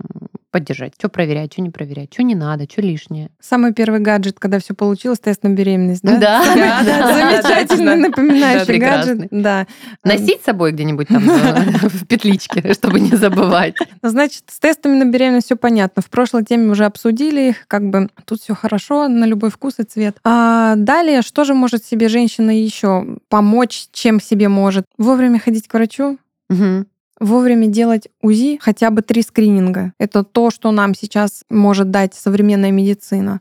поддержать? 0.50 0.95
Что 0.99 1.09
проверять, 1.09 1.52
что 1.52 1.62
не 1.62 1.71
проверять, 1.71 2.12
что 2.12 2.23
не 2.23 2.35
надо, 2.35 2.64
что 2.71 2.83
лишнее? 2.83 3.30
Самый 3.40 3.73
первый 3.73 4.00
гаджет, 4.00 4.38
когда 4.38 4.59
все 4.59 4.75
получилось, 4.75 5.19
тест 5.19 5.42
на 5.42 5.49
беременность, 5.49 6.02
да? 6.02 6.19
Да, 6.19 6.54
да, 6.54 6.83
да. 6.85 7.14
Замечательный 7.14 7.97
напоминающий 7.97 8.78
гаджет. 8.78 9.28
Да. 9.30 9.66
Носить 10.04 10.42
с 10.42 10.45
собой 10.45 10.73
где-нибудь 10.73 11.09
там 11.09 11.21
в 11.28 12.07
петличке, 12.07 12.75
чтобы 12.75 13.00
не 13.00 13.16
забывать. 13.16 13.75
Значит, 14.02 14.45
с 14.49 14.59
тестами 14.59 15.02
на 15.02 15.04
беременность 15.04 15.47
все 15.47 15.57
понятно. 15.57 16.02
В 16.02 16.11
прошлой 16.11 16.45
теме 16.45 16.71
уже 16.71 16.85
обсудили 16.85 17.50
их, 17.50 17.66
как 17.66 17.88
бы 17.88 18.09
тут 18.25 18.40
все 18.40 18.54
хорошо, 18.54 19.09
на 19.09 19.25
любой 19.25 19.50
вкус 19.50 19.75
и 19.78 19.85
цвет. 19.85 20.19
А 20.25 20.75
далее, 20.76 21.23
что 21.23 21.45
же 21.45 21.54
может 21.54 21.85
себе 21.85 22.09
женщина 22.09 22.50
еще 22.50 23.19
помочь, 23.28 23.87
чем 23.92 24.21
себе 24.21 24.49
может? 24.49 24.87
Вовремя 24.99 25.38
ходить 25.38 25.69
к 25.69 25.75
врачу, 25.75 26.19
Мгм. 26.50 26.87
Вовремя 27.21 27.67
делать 27.67 28.09
УЗИ, 28.23 28.59
хотя 28.61 28.91
бы 28.91 29.03
три 29.03 29.23
скрининга. 29.23 29.93
Это 29.99 30.25
то, 30.25 30.50
что 30.50 30.71
нам 30.73 30.95
сейчас 30.95 31.45
может 31.50 31.91
дать 31.91 32.15
современная 32.15 32.71
медицина. 32.73 33.41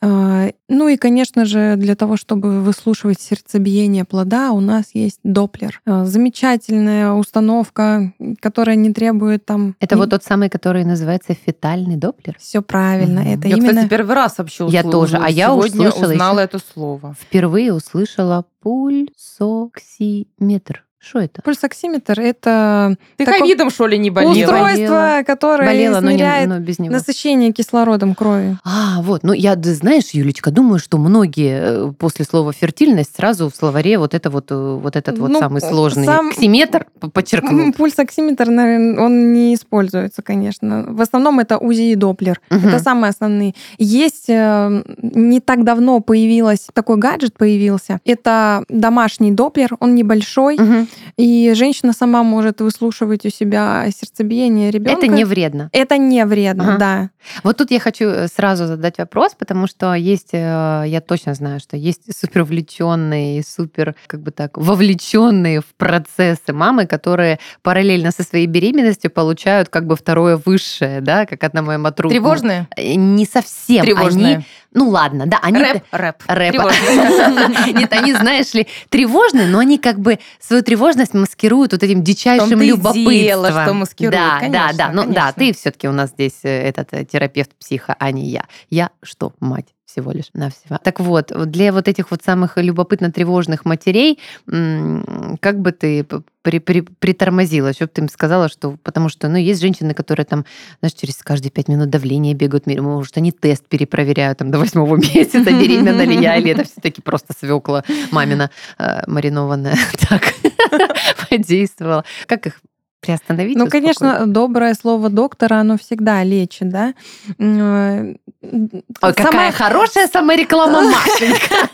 Э, 0.00 0.50
Ну 0.70 0.88
и, 0.88 0.96
конечно 0.96 1.44
же, 1.46 1.76
для 1.76 1.94
того, 1.94 2.16
чтобы 2.16 2.60
выслушивать 2.62 3.20
сердцебиение 3.20 4.04
плода, 4.04 4.50
у 4.52 4.60
нас 4.60 4.90
есть 4.94 5.20
Доплер. 5.24 5.80
Э, 5.86 6.04
Замечательная 6.04 7.12
установка, 7.12 8.12
которая 8.40 8.76
не 8.76 8.92
требует 8.92 9.44
там... 9.46 9.74
Это 9.80 9.96
вот 9.96 10.10
тот 10.10 10.24
самый, 10.24 10.48
который 10.50 10.84
называется 10.84 11.34
фетальный 11.34 11.96
доплер. 11.96 12.34
Все 12.38 12.60
правильно. 12.62 13.20
Мгм. 13.22 13.30
Это 13.34 13.48
Я, 13.48 13.56
именно... 13.56 13.68
кстати, 13.72 13.88
первый 13.88 14.14
раз 14.14 14.38
вообще 14.38 14.64
Я 14.68 14.80
услышала. 14.80 14.92
тоже, 14.92 15.16
а 15.22 15.28
я 15.30 15.46
Сегодня 15.48 15.88
услышала 15.88 16.12
узнала 16.12 16.38
ещё. 16.40 16.44
это 16.44 16.58
слово. 16.74 17.14
Впервые 17.20 17.72
услышала 17.72 18.44
пульсоксиметр. 18.62 20.84
Что 21.00 21.20
это? 21.20 21.42
Пульсоксиметр— 21.42 22.18
это 22.20 22.96
Ты 23.16 23.24
Такое 23.24 23.40
ковидом, 23.40 23.70
что 23.70 23.86
ли, 23.86 23.98
не 23.98 24.10
болела? 24.10 24.32
устройство, 24.32 25.22
которое 25.24 25.64
Болела, 25.68 26.00
но, 26.00 26.10
не, 26.10 26.16
измеряет 26.16 26.48
но 26.48 26.58
без 26.58 26.80
него. 26.80 26.92
насыщение 26.92 27.52
кислородом 27.52 28.16
крови. 28.16 28.56
А, 28.64 29.00
вот. 29.02 29.22
Ну, 29.22 29.32
я, 29.32 29.54
знаешь, 29.62 30.10
Юлечка, 30.10 30.50
думаю, 30.50 30.80
что 30.80 30.98
многие 30.98 31.60
э, 31.88 31.92
после 31.96 32.24
слова 32.24 32.52
фертильность 32.52 33.14
сразу 33.14 33.48
в 33.48 33.54
словаре 33.54 33.96
вот 33.96 34.12
это 34.12 34.28
вот, 34.28 34.50
э, 34.50 34.54
вот 34.82 34.96
этот 34.96 35.18
вот 35.18 35.30
Ну, 35.30 35.38
самый 35.38 35.60
сложный 35.60 36.04
сам- 36.04 36.32
ксиметр 36.32 36.86
подчеркнут. 37.12 37.76
Пульсоксиметр, 37.76 38.48
наверное, 38.50 39.00
он 39.00 39.32
не 39.32 39.54
используется, 39.54 40.22
конечно. 40.22 40.84
В 40.88 41.00
основном 41.00 41.38
это 41.38 41.58
УЗИ 41.58 41.92
и 41.92 41.94
Доплер. 41.94 42.40
Мгм. 42.50 42.68
Это 42.68 42.80
самые 42.80 43.10
основные. 43.10 43.54
Есть 43.78 44.24
э, 44.28 44.82
не 45.00 45.40
так 45.40 45.62
давно 45.62 46.00
появилась 46.00 46.66
такой 46.72 46.96
гаджет 46.96 47.34
появился. 47.38 48.00
Это 48.04 48.64
домашний 48.68 49.30
Доплер, 49.30 49.76
он 49.78 49.94
небольшой, 49.94 50.56
Мгм. 50.58 50.87
И 51.16 51.52
женщина 51.54 51.92
сама 51.92 52.22
может 52.22 52.60
выслушивать 52.60 53.26
у 53.26 53.30
себя 53.30 53.86
сердцебиение 53.90 54.70
ребенка. 54.70 55.00
Это 55.04 55.08
не 55.08 55.24
вредно. 55.24 55.68
Это 55.72 55.98
не 55.98 56.24
вредно, 56.24 56.74
Ага. 56.74 56.78
да. 56.78 57.10
Вот 57.42 57.56
тут 57.56 57.70
я 57.70 57.80
хочу 57.80 58.04
э, 58.06 58.28
сразу 58.28 58.66
задать 58.66 58.98
вопрос, 58.98 59.34
потому 59.38 59.66
что 59.66 59.94
есть, 59.94 60.30
э, 60.32 60.84
я 60.86 61.00
точно 61.00 61.34
знаю, 61.34 61.60
что 61.60 61.76
есть 61.76 62.02
супер 62.18 62.42
увлеченные, 62.42 63.42
супер, 63.42 63.94
как 64.06 64.22
бы 64.22 64.30
так, 64.30 64.56
вовлеченные 64.56 65.60
в 65.60 65.74
процессы 65.76 66.52
мамы, 66.52 66.86
которые 66.86 67.38
параллельно 67.62 68.10
со 68.10 68.22
своей 68.22 68.46
беременностью 68.46 69.10
получают 69.10 69.68
как 69.68 69.86
бы 69.86 69.96
второе 69.96 70.40
высшее, 70.42 71.00
да, 71.00 71.26
как 71.26 71.42
одна 71.44 71.62
моя 71.62 71.78
матруха. 71.78 72.12
Тревожные? 72.14 72.68
Э, 72.76 72.94
Не 72.94 73.26
совсем. 73.26 73.84
Тревожные. 73.84 74.34
Они, 74.36 74.44
ну 74.72 74.88
ладно, 74.90 75.26
да, 75.26 75.38
они... 75.42 75.58
Рэп, 75.58 75.82
рэп. 75.90 76.16
Рэп. 76.26 76.52
Тревожные. 76.52 77.72
Нет, 77.74 77.92
они, 77.92 78.14
знаешь 78.14 78.52
ли, 78.54 78.66
тревожные, 78.88 79.46
но 79.48 79.58
они 79.58 79.78
как 79.78 79.98
бы 79.98 80.18
свою 80.40 80.62
тревожность 80.62 80.77
маскируют 81.14 81.72
вот 81.72 81.82
этим 81.82 82.02
дичайшим 82.02 82.60
любопытством. 82.60 83.12
дело, 83.12 83.50
что 83.50 83.74
маскируют. 83.74 84.14
Да, 84.14 84.38
Конечно, 84.40 84.72
да, 84.76 84.88
да. 84.88 84.92
Ну 84.92 85.12
да, 85.12 85.32
ты 85.32 85.52
все-таки 85.52 85.88
у 85.88 85.92
нас 85.92 86.10
здесь 86.10 86.40
э, 86.42 86.62
этот 86.68 86.88
э, 86.92 87.04
терапевт 87.04 87.54
психа, 87.54 87.94
а 87.98 88.10
не 88.10 88.26
я. 88.26 88.44
Я 88.70 88.90
что, 89.02 89.32
мать? 89.40 89.74
всего 89.88 90.12
лишь 90.12 90.26
навсего. 90.34 90.78
Так 90.82 91.00
вот, 91.00 91.32
для 91.50 91.72
вот 91.72 91.88
этих 91.88 92.10
вот 92.10 92.22
самых 92.22 92.58
любопытно-тревожных 92.58 93.64
матерей, 93.64 94.18
как 94.46 95.60
бы 95.60 95.72
ты 95.72 96.04
при, 96.42 96.58
при- 96.58 96.82
притормозила, 96.82 97.72
чтобы 97.72 97.88
ты 97.88 98.02
им 98.02 98.08
сказала, 98.10 98.48
что... 98.50 98.76
Потому 98.82 99.08
что, 99.08 99.28
ну, 99.28 99.38
есть 99.38 99.62
женщины, 99.62 99.94
которые 99.94 100.26
там, 100.26 100.44
знаешь, 100.80 100.92
через 100.92 101.16
каждые 101.16 101.50
пять 101.50 101.68
минут 101.68 101.88
давление 101.88 102.34
бегают, 102.34 102.66
может, 102.66 103.16
они 103.16 103.32
тест 103.32 103.66
перепроверяют 103.66 104.38
там 104.38 104.50
до 104.50 104.58
восьмого 104.58 104.96
месяца, 105.14 105.44
беременна 105.44 106.02
ли 106.02 106.20
я, 106.20 106.36
или 106.36 106.50
это 106.50 106.64
все-таки 106.64 107.00
просто 107.00 107.32
свекла 107.38 107.82
мамина 108.10 108.50
э, 108.78 109.02
маринованная 109.06 109.76
так 110.08 110.22
подействовала. 111.30 112.04
Как 112.26 112.46
их 112.46 112.60
приостановить? 113.00 113.56
Ну, 113.56 113.64
успокоить? 113.64 113.96
конечно, 113.98 114.26
доброе 114.26 114.74
слово 114.74 115.08
доктора, 115.08 115.56
оно 115.60 115.78
всегда 115.78 116.22
лечит, 116.24 116.68
да. 116.68 116.94
Э, 117.38 118.14
Ой, 118.42 118.82
какая 119.00 119.30
сама- 119.32 119.52
хорошая 119.52 120.08
самореклама 120.08 120.82
Машенька. 120.90 121.68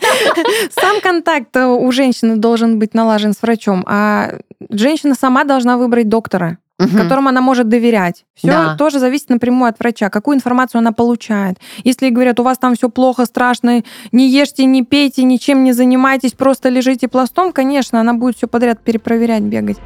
Сам 0.79 1.01
контакт 1.01 1.55
э, 1.55 1.65
у 1.65 1.91
женщины 1.91 2.35
должен 2.37 2.77
быть 2.79 2.93
налажен 2.93 3.33
с 3.33 3.41
врачом, 3.41 3.83
а 3.87 4.35
женщина 4.69 5.15
сама 5.15 5.43
должна 5.43 5.77
выбрать 5.77 6.09
доктора, 6.09 6.59
Мгм. 6.77 6.97
которому 6.97 7.29
она 7.29 7.39
может 7.39 7.69
доверять. 7.69 8.25
Все 8.33 8.47
Да. 8.47 8.75
тоже 8.75 8.99
зависит 8.99 9.29
напрямую 9.29 9.69
от 9.69 9.79
врача, 9.79 10.09
какую 10.09 10.35
информацию 10.35 10.79
она 10.79 10.91
получает. 10.91 11.57
Если 11.85 12.07
ей 12.07 12.11
говорят, 12.11 12.37
у 12.39 12.43
вас 12.43 12.57
там 12.57 12.75
все 12.75 12.89
плохо, 12.89 13.25
страшно, 13.25 13.83
не 14.11 14.27
ешьте, 14.29 14.65
не 14.65 14.83
пейте, 14.83 15.23
ничем 15.23 15.63
не 15.63 15.71
занимайтесь, 15.71 16.33
просто 16.33 16.67
лежите 16.67 17.07
пластом, 17.07 17.53
конечно, 17.53 18.01
она 18.01 18.13
будет 18.13 18.35
все 18.35 18.47
подряд 18.47 18.81
перепроверять, 18.81 19.43
бегать. 19.43 19.77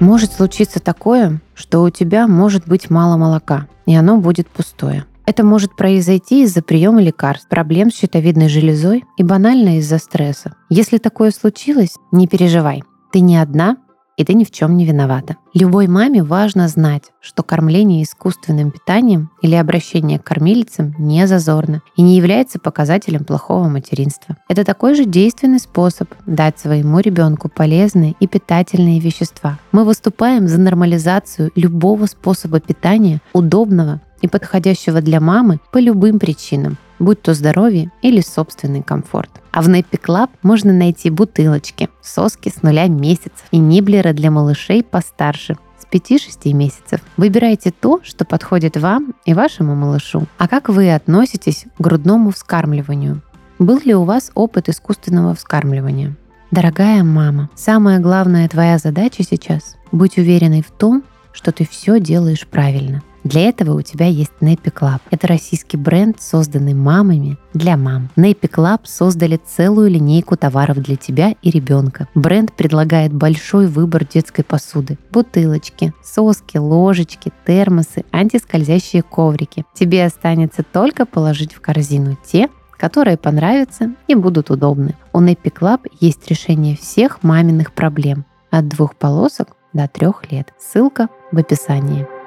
Может 0.00 0.32
случиться 0.32 0.80
такое, 0.80 1.40
что 1.54 1.82
у 1.82 1.90
тебя 1.90 2.26
может 2.26 2.66
быть 2.66 2.90
мало 2.90 3.16
молока, 3.16 3.68
и 3.86 3.94
оно 3.94 4.16
будет 4.16 4.48
пустое. 4.48 5.04
Это 5.30 5.44
может 5.44 5.76
произойти 5.76 6.42
из-за 6.42 6.60
приема 6.60 7.00
лекарств, 7.00 7.48
проблем 7.48 7.92
с 7.92 7.94
щитовидной 7.94 8.48
железой 8.48 9.04
и 9.16 9.22
банально 9.22 9.78
из-за 9.78 9.98
стресса. 9.98 10.56
Если 10.70 10.98
такое 10.98 11.30
случилось, 11.30 11.94
не 12.10 12.26
переживай. 12.26 12.82
Ты 13.12 13.20
не 13.20 13.36
одна, 13.36 13.76
и 14.16 14.24
ты 14.24 14.34
ни 14.34 14.42
в 14.42 14.50
чем 14.50 14.76
не 14.76 14.84
виновата. 14.84 15.36
Любой 15.54 15.86
маме 15.86 16.24
важно 16.24 16.66
знать, 16.66 17.04
что 17.20 17.44
кормление 17.44 18.02
искусственным 18.02 18.72
питанием 18.72 19.30
или 19.40 19.54
обращение 19.54 20.18
к 20.18 20.24
кормилицам 20.24 20.96
не 20.98 21.24
зазорно 21.28 21.80
и 21.96 22.02
не 22.02 22.16
является 22.16 22.58
показателем 22.58 23.24
плохого 23.24 23.68
материнства. 23.68 24.36
Это 24.48 24.64
такой 24.64 24.96
же 24.96 25.04
действенный 25.04 25.60
способ 25.60 26.12
дать 26.26 26.58
своему 26.58 26.98
ребенку 26.98 27.48
полезные 27.48 28.16
и 28.18 28.26
питательные 28.26 28.98
вещества. 28.98 29.60
Мы 29.70 29.84
выступаем 29.84 30.48
за 30.48 30.60
нормализацию 30.60 31.52
любого 31.54 32.06
способа 32.06 32.58
питания, 32.58 33.20
удобного 33.32 34.00
и 34.20 34.28
подходящего 34.28 35.00
для 35.00 35.20
мамы 35.20 35.60
по 35.72 35.78
любым 35.78 36.18
причинам, 36.18 36.76
будь 36.98 37.22
то 37.22 37.34
здоровье 37.34 37.90
или 38.02 38.20
собственный 38.20 38.82
комфорт. 38.82 39.30
А 39.52 39.62
в 39.62 39.68
Nappy 39.68 40.00
Club 40.00 40.30
можно 40.42 40.72
найти 40.72 41.10
бутылочки, 41.10 41.88
соски 42.02 42.50
с 42.50 42.62
нуля 42.62 42.86
месяцев 42.86 43.44
и 43.50 43.58
ниблеры 43.58 44.12
для 44.12 44.30
малышей 44.30 44.82
постарше 44.82 45.56
с 45.78 45.92
5-6 45.92 46.52
месяцев. 46.52 47.00
Выбирайте 47.16 47.72
то, 47.72 48.00
что 48.02 48.24
подходит 48.24 48.76
вам 48.76 49.14
и 49.24 49.34
вашему 49.34 49.74
малышу. 49.74 50.26
А 50.38 50.48
как 50.48 50.68
вы 50.68 50.94
относитесь 50.94 51.64
к 51.78 51.80
грудному 51.80 52.30
вскармливанию? 52.30 53.22
Был 53.58 53.80
ли 53.84 53.94
у 53.94 54.04
вас 54.04 54.30
опыт 54.34 54.68
искусственного 54.68 55.34
вскармливания? 55.34 56.16
Дорогая 56.50 57.04
мама, 57.04 57.48
самая 57.54 58.00
главная 58.00 58.48
твоя 58.48 58.78
задача 58.78 59.22
сейчас– 59.22 59.76
быть 59.92 60.18
уверенной 60.18 60.62
в 60.62 60.70
том, 60.70 61.04
что 61.32 61.52
ты 61.52 61.66
все 61.68 62.00
делаешь 62.00 62.46
правильно. 62.46 63.02
Для 63.24 63.48
этого 63.48 63.76
у 63.76 63.82
тебя 63.82 64.06
есть 64.06 64.32
Nappy 64.40 64.72
Club. 64.72 65.00
Это 65.10 65.26
российский 65.26 65.76
бренд, 65.76 66.20
созданный 66.20 66.74
мамами 66.74 67.36
для 67.52 67.76
мам. 67.76 68.08
Nappy 68.16 68.50
Club 68.50 68.80
создали 68.84 69.38
целую 69.44 69.90
линейку 69.90 70.36
товаров 70.36 70.78
для 70.78 70.96
тебя 70.96 71.34
и 71.42 71.50
ребенка. 71.50 72.08
Бренд 72.14 72.52
предлагает 72.54 73.12
большой 73.12 73.66
выбор 73.66 74.06
детской 74.06 74.42
посуды. 74.42 74.98
Бутылочки, 75.10 75.92
соски, 76.02 76.56
ложечки, 76.56 77.32
термосы, 77.46 78.04
антискользящие 78.10 79.02
коврики. 79.02 79.64
Тебе 79.74 80.04
останется 80.04 80.62
только 80.62 81.04
положить 81.06 81.52
в 81.52 81.60
корзину 81.60 82.16
те, 82.24 82.48
которые 82.78 83.18
понравятся 83.18 83.94
и 84.08 84.14
будут 84.14 84.50
удобны. 84.50 84.94
У 85.12 85.20
Nappy 85.20 85.52
Club 85.52 85.80
есть 86.00 86.26
решение 86.28 86.76
всех 86.76 87.22
маминых 87.22 87.72
проблем. 87.72 88.24
От 88.50 88.68
двух 88.68 88.96
полосок 88.96 89.56
до 89.72 89.86
трех 89.86 90.32
лет. 90.32 90.52
Ссылка 90.58 91.08
в 91.30 91.38
описании. 91.38 92.19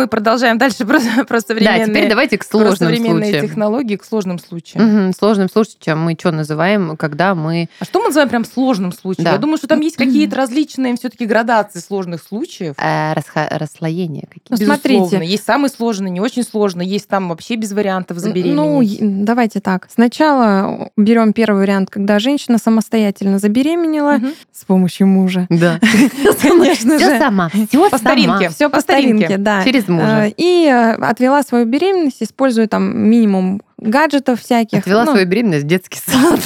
Мы 0.00 0.06
продолжаем 0.08 0.56
дальше 0.56 0.86
про, 0.86 0.98
про 1.28 1.40
современные, 1.40 1.84
Да, 1.84 1.92
теперь 1.92 2.08
давайте 2.08 2.38
к 2.38 2.46
про 2.48 2.58
сложным 2.58 2.76
современные 2.88 3.24
случаям. 3.32 3.46
технологии, 3.48 3.96
к 3.96 4.04
сложным 4.04 4.38
случаям. 4.38 4.86
Мгм, 5.04 5.12
Сложным 5.12 5.50
случаем 5.50 5.98
мы 6.00 6.16
что 6.18 6.30
называем, 6.30 6.96
когда 6.96 7.34
мы... 7.34 7.68
А 7.80 7.84
что 7.84 7.98
мы 8.00 8.06
называем 8.06 8.30
прям 8.30 8.46
сложным 8.46 8.92
случаем? 8.92 9.24
Да. 9.26 9.32
Я 9.32 9.38
думаю, 9.38 9.58
что 9.58 9.66
там 9.66 9.80
есть 9.80 9.96
какие-то 9.98 10.36
различные 10.36 10.96
все-таки 10.96 11.26
градации 11.26 11.80
сложных 11.80 12.22
случаев. 12.22 12.74
э, 12.78 13.12
расха- 13.12 13.48
расслоения 13.58 14.22
какие-то. 14.26 14.46
Ну, 14.52 14.56
Безусловно. 14.56 15.06
смотрите. 15.08 15.26
Есть 15.30 15.44
самые 15.44 15.70
сложные, 15.70 16.10
не 16.10 16.20
очень 16.20 16.44
сложные, 16.44 16.88
есть 16.88 17.06
там 17.08 17.28
вообще 17.28 17.56
без 17.56 17.72
вариантов 17.72 18.16
Ну, 18.16 18.22
забеременеть. 18.22 18.92
и- 18.92 18.98
давайте 19.02 19.60
так. 19.60 19.86
Сначала 19.92 20.88
берем 20.96 21.34
первый 21.34 21.60
вариант, 21.60 21.90
когда 21.90 22.18
женщина 22.18 22.56
самостоятельно 22.56 23.38
забеременела 23.38 24.12
Мгм. 24.12 24.32
с 24.50 24.64
помощью 24.64 25.08
мужа. 25.08 25.46
Да. 25.50 25.78
Конечно 26.42 26.96
Все 26.96 27.10
же. 27.10 27.18
сама, 27.18 27.50
все 27.68 27.90
По 27.90 27.98
старинке. 27.98 28.48
Все 28.48 28.70
по 28.70 28.80
старинке, 28.80 29.36
да. 29.36 29.62
Через 29.64 29.88
мужа. 29.90 30.26
Э, 30.26 30.32
И 30.36 30.66
э, 30.66 30.92
отвела 30.94 31.42
свою 31.42 31.66
беременность, 31.66 32.22
используя 32.22 32.66
там 32.66 32.96
минимум 33.08 33.60
гаджетов 33.80 34.40
всяких. 34.40 34.80
Отвела 34.80 35.04
Ну, 35.04 35.12
свою 35.12 35.26
беременность 35.26 35.64
в 35.64 35.68
детский 35.68 36.00
сад. 36.06 36.40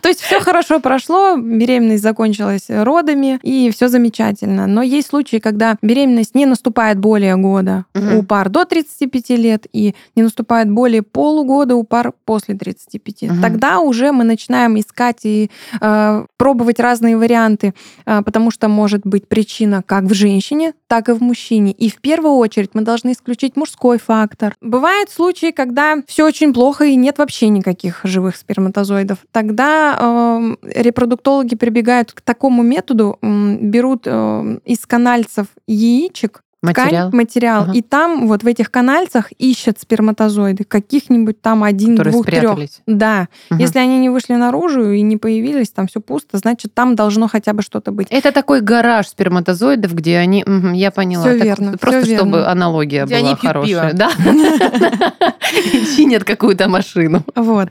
То 0.00 0.08
есть 0.08 0.20
все 0.20 0.40
хорошо 0.40 0.80
прошло, 0.80 1.36
беременность 1.36 2.02
закончилась 2.02 2.64
родами, 2.68 3.38
и 3.42 3.70
все 3.70 3.88
замечательно. 3.88 4.66
Но 4.66 4.82
есть 4.82 5.08
случаи, 5.08 5.36
когда 5.36 5.76
беременность 5.82 6.34
не 6.34 6.46
наступает 6.46 6.98
более 6.98 7.36
года 7.36 7.84
у 7.94 8.22
пар 8.22 8.48
до 8.48 8.64
35 8.64 9.30
лет 9.30 9.66
и 9.72 9.94
не 10.16 10.22
наступает 10.22 10.70
более 10.70 11.02
полугода 11.02 11.76
у 11.76 11.84
пар 11.84 12.12
после 12.24 12.54
35. 12.54 13.22
Мгм. 13.22 13.42
Тогда 13.42 13.80
уже 13.80 14.12
мы 14.12 14.24
начинаем 14.24 14.78
искать 14.78 15.20
и 15.24 15.50
э, 15.80 16.24
пробовать 16.36 16.80
разные 16.80 17.16
варианты, 17.16 17.74
э, 18.06 18.22
потому 18.22 18.50
что 18.50 18.68
может 18.68 19.02
быть 19.04 19.28
причина 19.28 19.82
как 19.86 20.04
в 20.04 20.14
женщине, 20.14 20.74
так 20.86 21.08
и 21.08 21.12
в 21.12 21.22
мужчине. 21.22 21.72
И 21.72 21.88
в 21.88 22.00
первую 22.00 22.34
очередь 22.34 22.70
мы 22.74 22.82
должны 22.82 23.12
исключить 23.12 23.56
мужской 23.56 23.98
фактор. 23.98 24.54
Бывают 24.60 25.10
случаи, 25.10 25.50
когда 25.50 25.69
все 26.06 26.24
очень 26.26 26.52
плохо 26.52 26.84
и 26.84 26.96
нет 26.96 27.18
вообще 27.18 27.48
никаких 27.48 28.00
живых 28.04 28.36
сперматозоидов. 28.36 29.18
Тогда 29.32 29.96
э, 29.98 30.56
репродуктологи 30.80 31.54
прибегают 31.54 32.12
к 32.12 32.20
такому 32.20 32.62
методу, 32.62 33.18
м, 33.22 33.70
берут 33.70 34.02
э, 34.06 34.58
из 34.64 34.86
канальцев 34.86 35.46
яичек 35.66 36.42
Материал, 36.62 37.08
ткань, 37.08 37.16
материал, 37.16 37.62
Ага. 37.62 37.72
и 37.72 37.80
там 37.80 38.26
вот 38.28 38.42
в 38.42 38.46
этих 38.46 38.70
канальцах 38.70 39.32
ищут 39.38 39.80
сперматозоиды, 39.80 40.64
каких-нибудь 40.64 41.40
там 41.40 41.64
один, 41.64 41.96
которые 41.96 42.12
двух, 42.12 42.26
трех. 42.26 42.38
спрятались. 42.38 42.80
Да, 42.86 43.28
Мгм. 43.48 43.60
если 43.60 43.78
они 43.78 43.98
не 43.98 44.10
вышли 44.10 44.34
наружу 44.34 44.90
и 44.90 45.00
не 45.00 45.16
появились, 45.16 45.70
там 45.70 45.86
все 45.86 46.00
пусто, 46.02 46.36
значит 46.36 46.74
там 46.74 46.96
должно 46.96 47.28
хотя 47.28 47.54
бы 47.54 47.62
что-то 47.62 47.92
быть. 47.92 48.08
Это 48.10 48.30
такой 48.30 48.60
гараж 48.60 49.08
сперматозоидов, 49.08 49.94
где 49.94 50.18
они, 50.18 50.44
мгм, 50.46 50.74
я 50.74 50.90
поняла, 50.90 51.24
Всё 51.24 51.38
Так 51.38 51.44
верно, 51.44 51.78
просто 51.78 52.02
всё 52.02 52.16
чтобы 52.16 52.36
верно. 52.38 52.50
аналогия 52.52 53.06
Где 53.06 53.16
была 53.16 53.26
они 53.28 53.36
пьют 53.36 53.52
хорошая, 53.52 53.90
пиво. 53.92 53.98
да, 53.98 54.10
чинят 55.96 56.24
какую-то 56.24 56.68
машину. 56.68 57.22
Вот. 57.34 57.68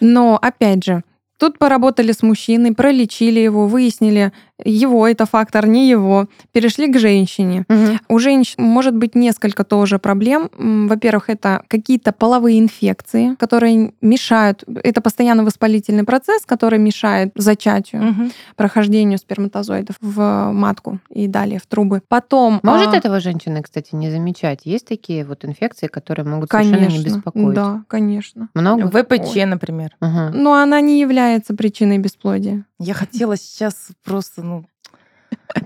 Но 0.00 0.36
опять 0.40 0.84
же, 0.84 1.02
тут 1.38 1.58
поработали 1.58 2.12
с 2.12 2.22
мужчиной, 2.22 2.72
пролечили 2.74 3.40
его, 3.40 3.66
выяснили, 3.66 4.32
его 4.64 5.06
это 5.08 5.26
фактор, 5.26 5.66
не 5.66 5.88
его, 5.88 6.28
перешли 6.52 6.90
к 6.92 6.98
женщине. 6.98 7.64
У 8.08 8.18
женщин 8.18 8.62
может 8.62 8.94
быть 8.94 9.14
несколько 9.14 9.64
тоже 9.64 9.98
проблем. 9.98 10.50
Во-первых, 10.88 11.30
это 11.30 11.62
какие-то 11.68 12.12
половые 12.12 12.58
инфекции, 12.58 13.34
которые 13.38 13.92
мешают. 14.00 14.64
Это 14.82 15.00
постоянно 15.00 15.44
воспалительный 15.44 16.04
процесс, 16.04 16.44
который 16.46 16.78
мешает 16.78 17.32
зачатию, 17.34 18.02
Мгм. 18.02 18.32
прохождению 18.56 19.18
сперматозоидов 19.18 19.96
в 20.00 20.50
матку 20.52 20.98
и 21.10 21.26
далее 21.26 21.58
в 21.58 21.66
трубы. 21.66 22.02
Потом... 22.08 22.60
Может 22.62 22.94
а, 22.94 22.96
этого 22.96 23.20
женщины, 23.20 23.62
кстати, 23.62 23.94
не 23.94 24.10
замечать? 24.10 24.60
Есть 24.64 24.86
такие 24.86 25.24
вот 25.24 25.44
инфекции, 25.44 25.86
которые 25.86 26.26
могут 26.26 26.50
совершенно 26.50 26.76
не 26.76 26.86
Конечно, 26.86 27.04
беспокоить? 27.04 27.54
да, 27.54 27.82
конечно. 27.88 28.48
Много? 28.54 28.88
ВПЧ, 28.88 29.36
например. 29.46 29.96
Ага. 30.00 30.30
Но 30.34 30.54
она 30.54 30.80
не 30.80 31.00
является 31.00 31.54
причиной 31.54 31.98
бесплодия. 31.98 32.64
Я 32.84 32.94
хотела 32.94 33.36
сейчас 33.36 33.90
просто, 34.02 34.42
ну... 34.42 34.66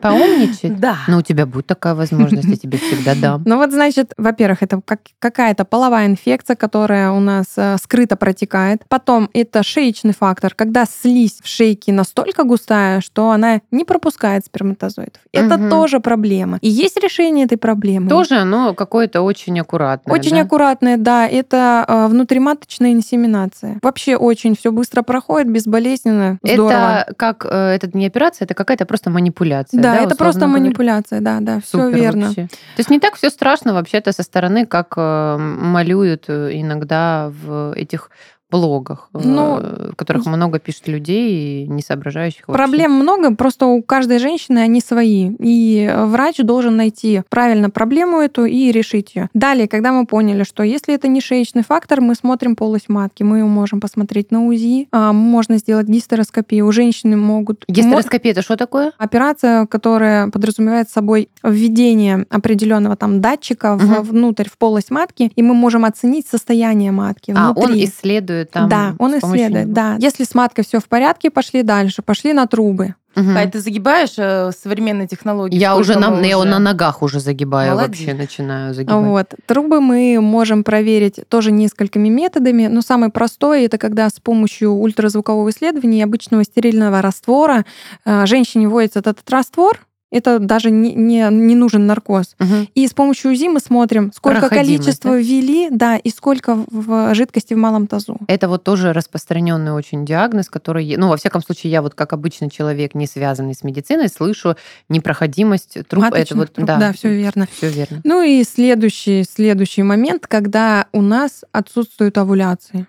Поумничать? 0.01 0.79
Да. 0.79 0.99
Ну, 1.09 1.19
у 1.19 1.23
тебя 1.23 1.47
будет 1.47 1.67
такая 1.67 1.95
возможность, 1.95 2.49
я 2.49 2.57
тебе 2.57 2.79
всегда 2.79 3.15
дам. 3.15 3.43
Ну 3.45 3.57
вот, 3.57 3.73
значит, 3.73 4.13
во-первых, 4.17 4.63
это 4.63 4.81
как, 4.85 5.01
какая-то 5.19 5.65
половая 5.65 6.07
инфекция, 6.07 6.57
которая 6.57 7.11
у 7.11 7.21
нас 7.21 7.47
э, 7.57 7.77
скрыто 7.83 8.17
протекает. 8.17 8.83
Потом 8.89 9.31
это 9.33 9.63
шеечный 9.63 10.13
фактор, 10.13 10.55
когда 10.55 10.85
слизь 10.85 11.39
в 11.43 11.49
шейке 11.49 11.93
настолько 11.93 12.45
густая, 12.45 13.01
что 13.01 13.31
она 13.31 13.61
не 13.71 13.85
пропускает 13.85 14.45
сперматозоидов. 14.45 15.21
Это 15.33 15.59
Мгм. 15.59 15.71
тоже 15.71 16.01
проблема. 16.01 16.59
И 16.61 16.69
есть 16.69 16.97
решение 17.03 17.47
этой 17.47 17.59
проблемы. 17.59 18.09
Тоже 18.09 18.37
оно 18.37 18.75
какое-то 18.75 19.23
очень 19.23 19.59
аккуратное. 19.61 20.15
Очень 20.15 20.37
да? 20.37 20.43
аккуратная, 20.43 20.97
да, 20.97 21.27
это 21.27 21.85
э, 21.87 22.07
внутриматочная 22.09 22.93
инсеминация. 22.93 23.79
Вообще 23.83 24.17
очень 24.17 24.57
все 24.57 24.73
быстро 24.73 25.03
проходит, 25.03 25.51
безболезненно, 25.51 26.39
здорово. 26.43 26.71
Это 26.71 27.15
как, 27.17 27.47
э, 27.49 27.75
это 27.75 27.91
не 27.97 28.07
операция, 28.07 28.47
это 28.47 28.55
какая-то 28.55 28.87
просто 28.87 29.11
манипуляция. 29.11 29.76
Да, 29.77 29.95
да, 29.95 30.03
это 30.03 30.17
просто 30.17 30.43
говоря? 30.43 30.61
манипуляция, 30.61 31.21
да, 31.21 31.39
да, 31.41 31.61
все 31.61 31.79
Супер 31.79 31.97
верно. 31.97 32.27
вообще. 32.27 32.47
То 32.47 32.79
есть 32.79 32.91
не 32.91 33.01
так 33.01 33.15
все 33.15 33.31
страшно 33.31 33.75
вообще-то 33.75 34.13
со 34.13 34.23
стороны, 34.23 34.67
как 34.67 34.95
э, 34.97 35.37
малюют 35.39 36.25
э, 36.29 36.51
иногда 36.55 37.31
в 37.45 37.73
этих 37.75 38.11
блогах, 38.51 39.09
э, 39.15 39.19
Ну, 39.25 39.57
в 39.93 39.95
которых 39.97 40.25
много 40.27 40.59
пишет 40.59 40.87
людей, 40.89 41.65
и 41.65 41.69
не 41.69 41.83
соображающих 41.83 42.47
вообще. 42.47 42.63
Проблем 42.63 42.93
много, 42.93 43.35
просто 43.35 43.67
у 43.67 43.83
каждой 43.83 44.19
женщины 44.19 44.59
они 44.61 44.81
свои. 44.81 45.31
И 45.41 45.93
врач 46.05 46.37
должен 46.39 46.77
найти 46.77 47.23
правильно 47.29 47.71
проблему 47.71 48.19
эту 48.21 48.45
и 48.45 48.71
решить 48.71 49.15
ее. 49.17 49.29
Далее, 49.35 49.67
когда 49.69 49.93
мы 49.93 50.07
поняли, 50.07 50.45
что 50.45 50.63
если 50.63 50.95
это 50.95 51.09
не 51.09 51.21
шеечный 51.21 51.63
фактор, 51.65 52.01
мы 52.01 52.15
смотрим 52.15 52.55
полость 52.57 52.89
матки, 52.89 53.23
мы 53.25 53.39
ее 53.39 53.45
можем 53.47 53.81
посмотреть 53.81 54.31
на 54.31 54.47
УЗИ, 54.47 54.89
а, 54.93 55.13
можно 55.13 55.59
сделать 55.59 55.89
гистероскопию. 55.89 56.67
У 56.67 56.73
женщины 56.73 57.17
могут... 57.17 57.65
Гистероскопия 57.69 58.33
это 58.33 58.43
что 58.43 58.57
такое? 58.57 58.93
Операция, 58.99 59.67
которая 59.67 60.29
подразумевает 60.31 60.89
собой 60.89 61.29
введение 61.43 62.27
определенного 62.31 62.97
там 62.97 63.21
датчика 63.21 63.75
Мгм. 63.75 64.03
внутрь 64.03 64.49
в 64.49 64.57
полость 64.59 64.91
матки, 64.91 65.33
и 65.35 65.43
мы 65.43 65.55
можем 65.55 65.85
оценить 65.85 66.27
состояние 66.29 66.93
матки 66.93 67.35
А, 67.37 67.53
внутри. 67.53 67.73
он 67.73 67.85
исследует 67.85 68.46
там. 68.51 68.69
да, 68.69 68.95
он 68.99 69.19
исследует, 69.19 69.67
него. 69.67 69.75
да. 69.75 69.97
Если 69.99 70.25
с 70.25 70.35
маткой 70.35 70.65
все 70.65 70.81
в 70.81 70.89
порядке, 70.89 71.31
пошли 71.31 71.63
дальше, 71.63 72.03
пошли 72.03 72.33
на 72.33 72.47
трубы. 72.47 72.95
Мгм. 73.17 73.33
Кать, 73.33 73.53
ты 73.53 73.61
загибаешь 73.61 74.13
э, 74.19 74.51
современные 74.53 75.09
технологии? 75.09 75.57
Я 75.57 75.77
уже 75.77 75.99
на, 75.99 76.21
я 76.21 76.39
уже? 76.39 76.49
на 76.49 76.59
ногах 76.59 77.03
уже 77.03 77.19
загибаю, 77.19 77.71
Молодец. 77.71 77.99
вообще 77.99 78.13
начинаю 78.15 78.75
загибать. 78.75 79.07
Вот. 79.07 79.35
Трубы 79.47 79.81
мы 79.81 80.21
можем 80.21 80.63
проверить 80.63 81.21
тоже 81.31 81.51
несколькими 81.51 82.11
методами, 82.11 82.67
но 82.67 82.83
самый 82.83 83.09
простой 83.09 83.65
это 83.65 83.79
когда 83.79 84.11
с 84.11 84.21
помощью 84.21 84.73
ультразвукового 84.73 85.49
исследования 85.49 86.01
и 86.01 86.03
обычного 86.03 86.45
стерильного 86.45 87.01
раствора 87.01 87.65
э, 88.05 88.27
женщине 88.27 88.69
вводится 88.69 88.99
этот 88.99 89.29
раствор, 89.31 89.87
это 90.11 90.39
даже 90.39 90.71
не, 90.71 90.95
не, 90.95 91.29
не 91.31 91.55
нужен 91.55 91.87
наркоз. 91.87 92.37
Мгм. 92.39 92.69
И 92.75 92.87
с 92.87 92.93
помощью 92.93 93.33
УЗИ 93.33 93.49
мы 93.49 93.61
смотрим, 93.61 94.13
сколько 94.15 94.49
количества 94.49 95.13
да? 95.13 95.17
ввели, 95.19 95.69
да, 95.71 95.97
и 95.97 96.11
сколько 96.11 96.65
в 96.71 97.15
жидкости 97.15 97.55
в 97.55 97.59
малом 97.59 97.87
тазу. 97.87 98.19
Это 98.29 98.49
вот 98.49 98.65
тоже 98.65 98.93
распространенный 98.93 99.73
очень 99.73 100.05
диагноз, 100.07 100.49
который, 100.49 100.97
ну, 100.97 101.09
во 101.09 101.17
всяком 101.17 101.43
случае, 101.43 101.73
я 101.73 101.83
вот 101.83 101.95
как 101.95 102.13
обычный 102.13 102.51
человек, 102.51 102.95
не 102.95 103.07
связанный 103.07 103.55
с 103.55 103.65
медициной, 103.65 104.09
слышу 104.09 104.57
непроходимость 104.89 105.79
труб. 105.89 106.05
это 106.05 106.15
Маточных 106.17 106.39
вот, 106.39 106.53
труб, 106.53 106.67
да, 106.67 106.79
да, 106.79 106.93
все 106.93 107.15
верно. 107.15 107.49
Все 107.53 107.69
верно. 107.69 108.01
Ну 108.05 108.23
и 108.23 108.45
следующий, 108.45 109.25
следующий 109.25 109.83
момент, 109.83 110.27
когда 110.27 110.87
у 110.93 111.03
нас 111.03 111.45
отсутствует 111.53 112.17
овуляция. 112.19 112.87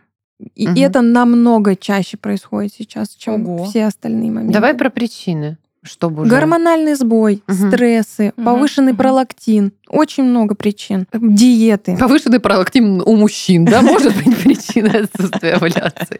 И 0.55 0.67
Мгм. 0.67 0.77
это 0.77 1.01
намного 1.01 1.75
чаще 1.75 2.15
происходит 2.15 2.71
сейчас, 2.73 3.09
чем 3.09 3.47
Ого. 3.49 3.65
все 3.65 3.85
остальные 3.85 4.29
моменты. 4.29 4.53
Давай 4.53 4.75
про 4.75 4.91
причины, 4.91 5.57
чтобы 5.87 6.23
уже... 6.23 6.31
Гормональный 6.31 6.95
сбой, 6.95 7.41
Мгм. 7.47 7.71
стрессы, 7.71 8.33
Мгм, 8.35 8.45
повышенный 8.45 8.91
мгм. 8.93 8.97
пролактин. 8.97 9.71
Очень 9.89 10.25
много 10.25 10.53
причин. 10.53 11.07
Диеты. 11.13 11.95
Повышенный 11.97 12.39
пролактин 12.41 13.01
у 13.05 13.15
мужчин, 13.15 13.63
да, 13.63 13.81
может 13.81 14.13
быть 14.17 14.37
причина 14.43 14.99
отсутствия 14.99 15.53
овуляции. 15.53 16.19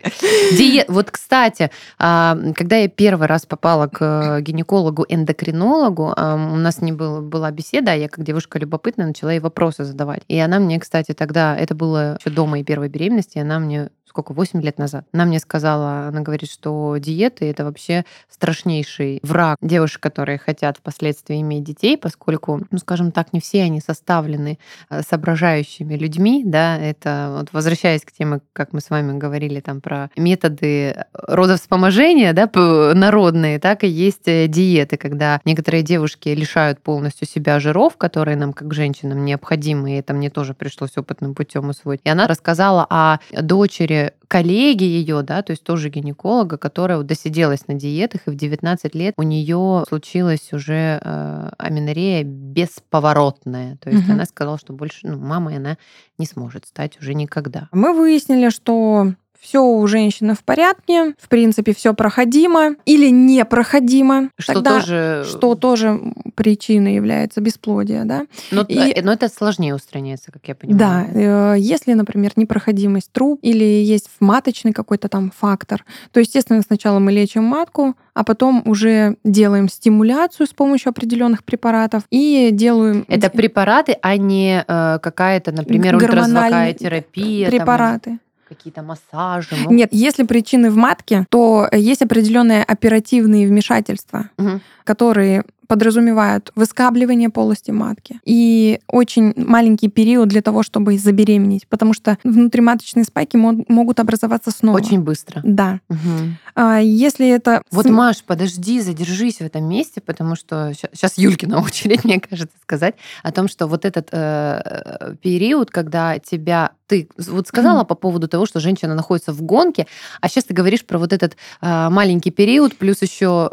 Диет. 0.57 0.87
Вот, 0.87 1.11
кстати, 1.11 1.69
а, 1.99 2.37
когда 2.55 2.77
я 2.77 2.87
первый 2.87 3.27
раз 3.27 3.45
попала 3.45 3.87
к 3.87 4.39
гинекологу-эндокринологу, 4.41 6.13
а, 6.15 6.35
у 6.35 6.55
нас 6.55 6.81
не 6.81 6.91
было, 6.93 7.21
была 7.21 7.51
беседа, 7.51 7.91
а 7.91 7.95
я 7.95 8.07
как 8.07 8.23
девушка 8.23 8.57
любопытная 8.59 9.07
начала 9.07 9.31
ей 9.31 9.39
вопросы 9.39 9.83
задавать. 9.83 10.21
И 10.27 10.37
она 10.39 10.59
мне, 10.59 10.79
кстати, 10.79 11.13
тогда, 11.13 11.55
это 11.55 11.75
было 11.75 12.17
еще 12.19 12.33
до 12.33 12.45
моей 12.45 12.63
первой 12.63 12.89
беременности, 12.89 13.37
она 13.37 13.59
мне 13.59 13.89
сколько, 14.17 14.33
8 14.33 14.61
лет 14.63 14.79
назад. 14.79 15.05
Она 15.13 15.25
мне 15.25 15.39
сказала, 15.39 16.07
она 16.07 16.21
говорит, 16.21 16.49
что 16.49 16.97
диеты 16.97 17.45
это 17.45 17.63
вообще 17.63 18.03
страшнейший 18.29 19.19
враг 19.21 19.57
девушек, 19.61 20.01
которые 20.01 20.39
хотят 20.39 20.77
впоследствии 20.77 21.39
иметь 21.41 21.63
детей, 21.63 21.97
поскольку, 21.97 22.61
ну, 22.71 22.77
скажем 22.79 23.11
так, 23.11 23.31
не 23.31 23.39
все 23.39 23.61
они 23.61 23.79
составлены 23.79 24.57
э, 24.89 25.03
соображающими 25.07 25.93
людьми, 25.93 26.41
да, 26.43 26.79
это 26.79 27.35
вот 27.37 27.49
возвращаясь 27.53 28.01
к 28.01 28.11
теме, 28.11 28.39
как 28.53 28.73
мы 28.73 28.81
с 28.81 28.89
вами 28.89 29.15
говорили 29.19 29.59
там 29.59 29.81
про 29.81 30.09
методы 30.17 31.05
родовспоможения, 31.13 32.33
да, 32.33 32.49
народные, 32.95 33.59
так 33.59 33.83
и 33.83 33.87
есть 33.87 34.27
э, 34.27 34.47
диеты, 34.47 34.97
когда 34.97 35.41
некоторые 35.45 35.83
девушки 35.83 36.29
лишают 36.29 36.81
полностью 36.81 37.27
себя 37.27 37.59
жиров, 37.59 37.97
которые 37.97 38.35
нам, 38.35 38.51
как 38.53 38.73
женщинам, 38.73 39.25
необходимы, 39.25 39.91
и 39.91 39.99
это 39.99 40.15
мне 40.15 40.31
тоже 40.31 40.55
пришлось 40.55 40.97
опытным 40.97 41.35
путем 41.35 41.69
усвоить. 41.69 42.01
И 42.03 42.09
она 42.09 42.25
рассказала 42.25 42.87
о 42.89 43.19
дочери 43.31 44.06
коллеги 44.27 44.83
ее, 44.83 45.21
да, 45.21 45.41
то 45.41 45.51
есть 45.51 45.63
тоже 45.63 45.89
гинеколога, 45.89 46.57
которая 46.57 47.01
досиделась 47.03 47.67
на 47.67 47.73
диетах, 47.75 48.21
и 48.25 48.29
в 48.29 48.35
19 48.35 48.95
лет 48.95 49.13
у 49.17 49.23
нее 49.23 49.83
случилась 49.87 50.51
уже 50.53 50.99
э, 51.01 51.49
аминорея 51.57 52.23
бесповоротная. 52.23 53.77
То 53.77 53.89
есть 53.89 54.05
угу. 54.05 54.13
она 54.13 54.25
сказала, 54.25 54.57
что 54.57 54.73
больше 54.73 55.07
ну, 55.07 55.17
мамой 55.17 55.57
она 55.57 55.77
не 56.17 56.25
сможет 56.25 56.65
стать 56.65 56.99
уже 56.99 57.13
никогда. 57.13 57.69
Мы 57.71 57.93
выяснили, 57.93 58.49
что 58.49 59.13
все 59.39 59.63
у 59.63 59.85
женщины 59.87 60.33
в 60.33 60.43
порядке, 60.43 61.13
в 61.19 61.29
принципе, 61.29 61.73
все 61.73 61.93
проходимо 61.93 62.75
или 62.85 63.09
непроходимо. 63.09 64.29
Что 64.37 64.53
Тогда, 64.53 64.79
тоже... 64.79 65.25
Что 65.27 65.55
тоже 65.55 65.99
причиной 66.35 66.95
является 66.95 67.41
бесплодие, 67.41 68.03
да. 68.05 68.25
Но, 68.51 68.63
и, 68.63 68.77
э, 68.77 69.01
но 69.01 69.13
это 69.13 69.29
сложнее 69.29 69.75
устраняется, 69.75 70.31
как 70.31 70.47
я 70.47 70.55
понимаю. 70.55 70.79
Да, 71.13 71.53
э, 71.53 71.59
если, 71.59 71.93
например, 71.93 72.33
непроходимость 72.35 73.11
труб 73.11 73.39
или 73.41 73.63
есть 73.63 74.09
маточный 74.19 74.73
какой-то 74.73 75.09
там 75.09 75.31
фактор, 75.35 75.85
то, 76.11 76.19
естественно, 76.19 76.61
сначала 76.61 76.99
мы 76.99 77.11
лечим 77.11 77.43
матку, 77.43 77.95
а 78.13 78.23
потом 78.23 78.63
уже 78.65 79.17
делаем 79.23 79.69
стимуляцию 79.69 80.47
с 80.47 80.53
помощью 80.53 80.89
определенных 80.89 81.43
препаратов 81.43 82.03
и 82.09 82.49
делаем... 82.51 83.05
Это 83.07 83.29
препараты, 83.29 83.97
а 84.01 84.17
не 84.17 84.63
э, 84.67 84.99
какая-то, 84.99 85.51
например, 85.51 85.95
ультразвуковая 85.95 86.73
терапия. 86.73 87.49
Препараты. 87.49 88.09
Там 88.09 88.19
какие-то 88.47 88.81
массажи? 88.81 89.55
Могут... 89.55 89.71
Нет, 89.71 89.89
если 89.91 90.23
причины 90.23 90.71
в 90.71 90.75
матке, 90.75 91.25
то 91.29 91.67
есть 91.71 92.01
определенные 92.01 92.63
оперативные 92.63 93.47
вмешательства, 93.47 94.29
угу. 94.37 94.59
которые 94.83 95.43
подразумевают 95.67 96.51
выскабливание 96.55 97.29
полости 97.29 97.71
матки 97.71 98.19
и 98.25 98.79
очень 98.87 99.33
маленький 99.35 99.89
период 99.89 100.29
для 100.29 100.41
того, 100.41 100.63
чтобы 100.63 100.97
забеременеть, 100.97 101.67
потому 101.67 101.93
что 101.93 102.17
внутриматочные 102.23 103.03
спайки 103.03 103.37
могут 103.37 103.99
образоваться 103.99 104.51
снова. 104.51 104.77
Очень 104.77 105.01
быстро. 105.01 105.41
Да. 105.43 105.79
Угу. 105.89 106.79
Если 106.81 107.29
это... 107.29 107.61
Вот, 107.71 107.85
Маш, 107.85 108.23
подожди, 108.23 108.81
задержись 108.81 109.37
в 109.37 109.41
этом 109.41 109.67
месте, 109.67 110.01
потому 110.01 110.35
что 110.35 110.73
сейчас 110.73 111.17
Юлькина 111.17 111.61
очередь, 111.63 112.03
мне 112.03 112.19
кажется, 112.19 112.57
сказать 112.61 112.95
о 113.23 113.31
том, 113.31 113.47
что 113.47 113.67
вот 113.67 113.85
этот 113.85 114.09
э, 114.11 115.15
период, 115.21 115.71
когда 115.71 116.19
тебя... 116.19 116.71
Ты 116.87 117.09
вот 117.17 117.47
сказала 117.47 117.83
по 117.83 117.95
поводу 117.95 118.29
того, 118.29 118.45
что 118.45 118.61
женщина 118.61 118.95
находится 118.95 119.33
в 119.33 119.41
гонке, 119.41 119.87
а 120.21 120.29
сейчас 120.29 120.45
ты 120.45 120.53
говоришь 120.53 120.85
про 120.85 120.97
вот 120.97 121.11
этот 121.11 121.35
э, 121.61 121.89
маленький 121.89 122.31
период, 122.31 122.77
плюс 122.77 123.01
еще 123.01 123.51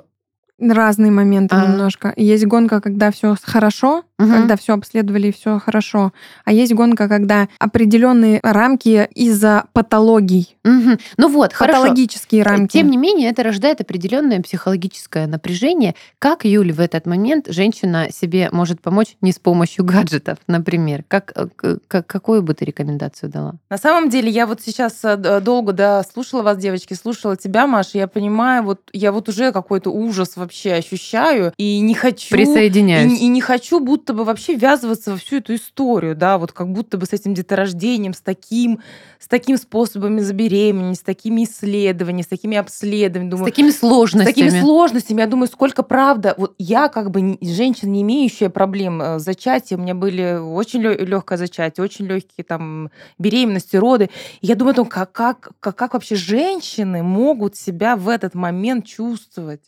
разные 0.59 1.11
моменты 1.11 1.57
а. 1.57 1.67
немножко. 1.67 2.13
Есть 2.17 2.47
гонка, 2.47 2.81
когда 2.81 3.11
все 3.11 3.35
хорошо, 3.43 4.05
угу. 4.25 4.33
когда 4.33 4.57
все 4.57 4.75
обследовали 4.75 5.29
и 5.29 5.33
все 5.33 5.59
хорошо. 5.59 6.13
А 6.45 6.53
есть 6.53 6.73
гонка, 6.75 7.09
когда 7.09 7.49
определенные 7.59 8.41
рамки 8.43 9.09
из-за 9.15 9.65
патологий. 9.73 10.57
Угу. 10.65 10.99
Ну 11.19 11.29
вот, 11.29 11.53
Патологические 11.59 12.43
хорошо. 12.43 12.59
рамки. 12.59 12.73
Тем 12.73 12.91
не 12.91 12.97
менее, 12.97 13.31
это 13.31 13.43
рождает 13.43 13.81
определенное 13.81 14.41
психологическое 14.41 15.27
напряжение. 15.27 15.95
Как, 16.19 16.45
Юль, 16.45 16.73
в 16.73 16.81
этот 16.81 17.07
момент 17.07 17.47
женщина 17.49 18.09
себе 18.11 18.49
может 18.51 18.81
помочь 18.81 19.17
не 19.21 19.33
с 19.33 19.39
помощью 19.39 19.85
гаджетов, 19.85 20.39
например? 20.47 21.05
Как, 21.07 21.33
э, 21.37 21.77
как, 21.87 22.07
какую 22.07 22.43
бы 22.43 22.55
ты 22.55 22.65
рекомендацию 22.65 23.31
дала? 23.31 23.55
На 23.69 23.79
самом 23.79 24.09
деле, 24.09 24.31
я 24.31 24.47
вот 24.47 24.61
сейчас 24.63 25.01
э, 25.05 25.41
долго 25.41 25.73
да, 25.73 26.03
слушала 26.03 26.43
вас, 26.43 26.57
девочки, 26.57 26.95
слушала 26.95 27.37
тебя, 27.37 27.67
Маша, 27.67 27.99
я 27.99 28.07
понимаю, 28.07 28.63
вот 28.63 28.81
я 28.93 29.13
вот 29.13 29.29
уже 29.29 29.53
какой-то 29.53 29.91
ужас 29.91 30.37
вообще 30.37 30.75
ощущаю 30.75 31.53
и 31.59 31.81
не 31.81 31.95
хочу... 31.95 32.31
Присоединяюсь. 32.31 33.21
И, 33.21 33.25
и 33.25 33.29
не 33.29 33.41
хочу 33.41 33.81
будто 33.81 34.14
бы 34.15 34.25
вообще 34.25 34.55
ввязываться 34.55 35.13
во 35.13 35.17
всю 35.17 35.37
эту 35.37 35.55
историю, 35.55 36.17
да, 36.17 36.39
вот 36.39 36.53
как 36.53 36.73
будто 36.73 36.97
бы 36.97 37.07
с 37.07 37.13
этим 37.13 37.35
деторождением, 37.35 38.15
с 38.15 38.21
таким, 38.21 38.81
с 39.19 39.29
такими 39.29 39.57
способами 39.57 40.21
забеременеть, 40.21 40.99
с 40.99 41.03
такими 41.03 41.45
исследованиями, 41.45 42.23
с 42.23 42.29
такими 42.29 42.57
обследованиями. 42.57 43.31
Думаю, 43.31 43.47
с 43.47 43.51
такими 43.51 43.71
сложностями. 43.71 44.33
С 44.33 44.35
такими 44.35 44.61
сложностями. 44.61 45.21
Я 45.21 45.27
думаю, 45.27 45.49
сколько 45.49 45.83
правда. 45.83 46.35
Вот 46.37 46.55
я 46.59 46.89
как 46.89 47.11
бы 47.11 47.39
женщина, 47.41 47.91
не 47.91 48.03
имеющая 48.03 48.51
проблем 48.51 49.03
э, 49.03 49.19
зачатия, 49.19 49.77
у 49.77 49.81
меня 49.81 49.95
были 49.95 50.39
очень 50.39 50.81
легкое 50.81 51.39
зачатие, 51.39 51.85
очень 51.85 52.07
легкие 52.07 52.45
там 52.45 52.91
беременности, 53.19 53.77
роды. 53.77 54.11
И 54.41 54.47
я 54.47 54.55
думаю 54.55 54.85
как, 54.87 55.13
как, 55.13 55.51
как, 55.61 55.77
как 55.77 55.95
вообще 55.95 56.17
женщины 56.17 57.03
могут 57.03 57.57
себя 57.57 57.97
в 57.97 58.09
этот 58.09 58.35
момент 58.35 58.87
чувствовать. 58.87 59.63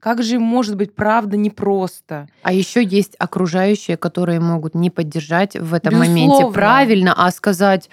Как 0.00 0.22
же 0.22 0.38
может 0.38 0.76
быть 0.76 0.94
правда 0.94 1.36
непросто? 1.36 2.28
А 2.42 2.52
еще 2.52 2.84
есть 2.84 3.16
окружающие, 3.18 3.77
которые 3.96 4.40
могут 4.40 4.74
не 4.74 4.90
поддержать 4.90 5.54
в 5.54 5.74
этом 5.74 5.94
Безусловно. 5.94 6.20
моменте 6.22 6.52
правильно, 6.52 7.14
а 7.16 7.30
сказать, 7.30 7.88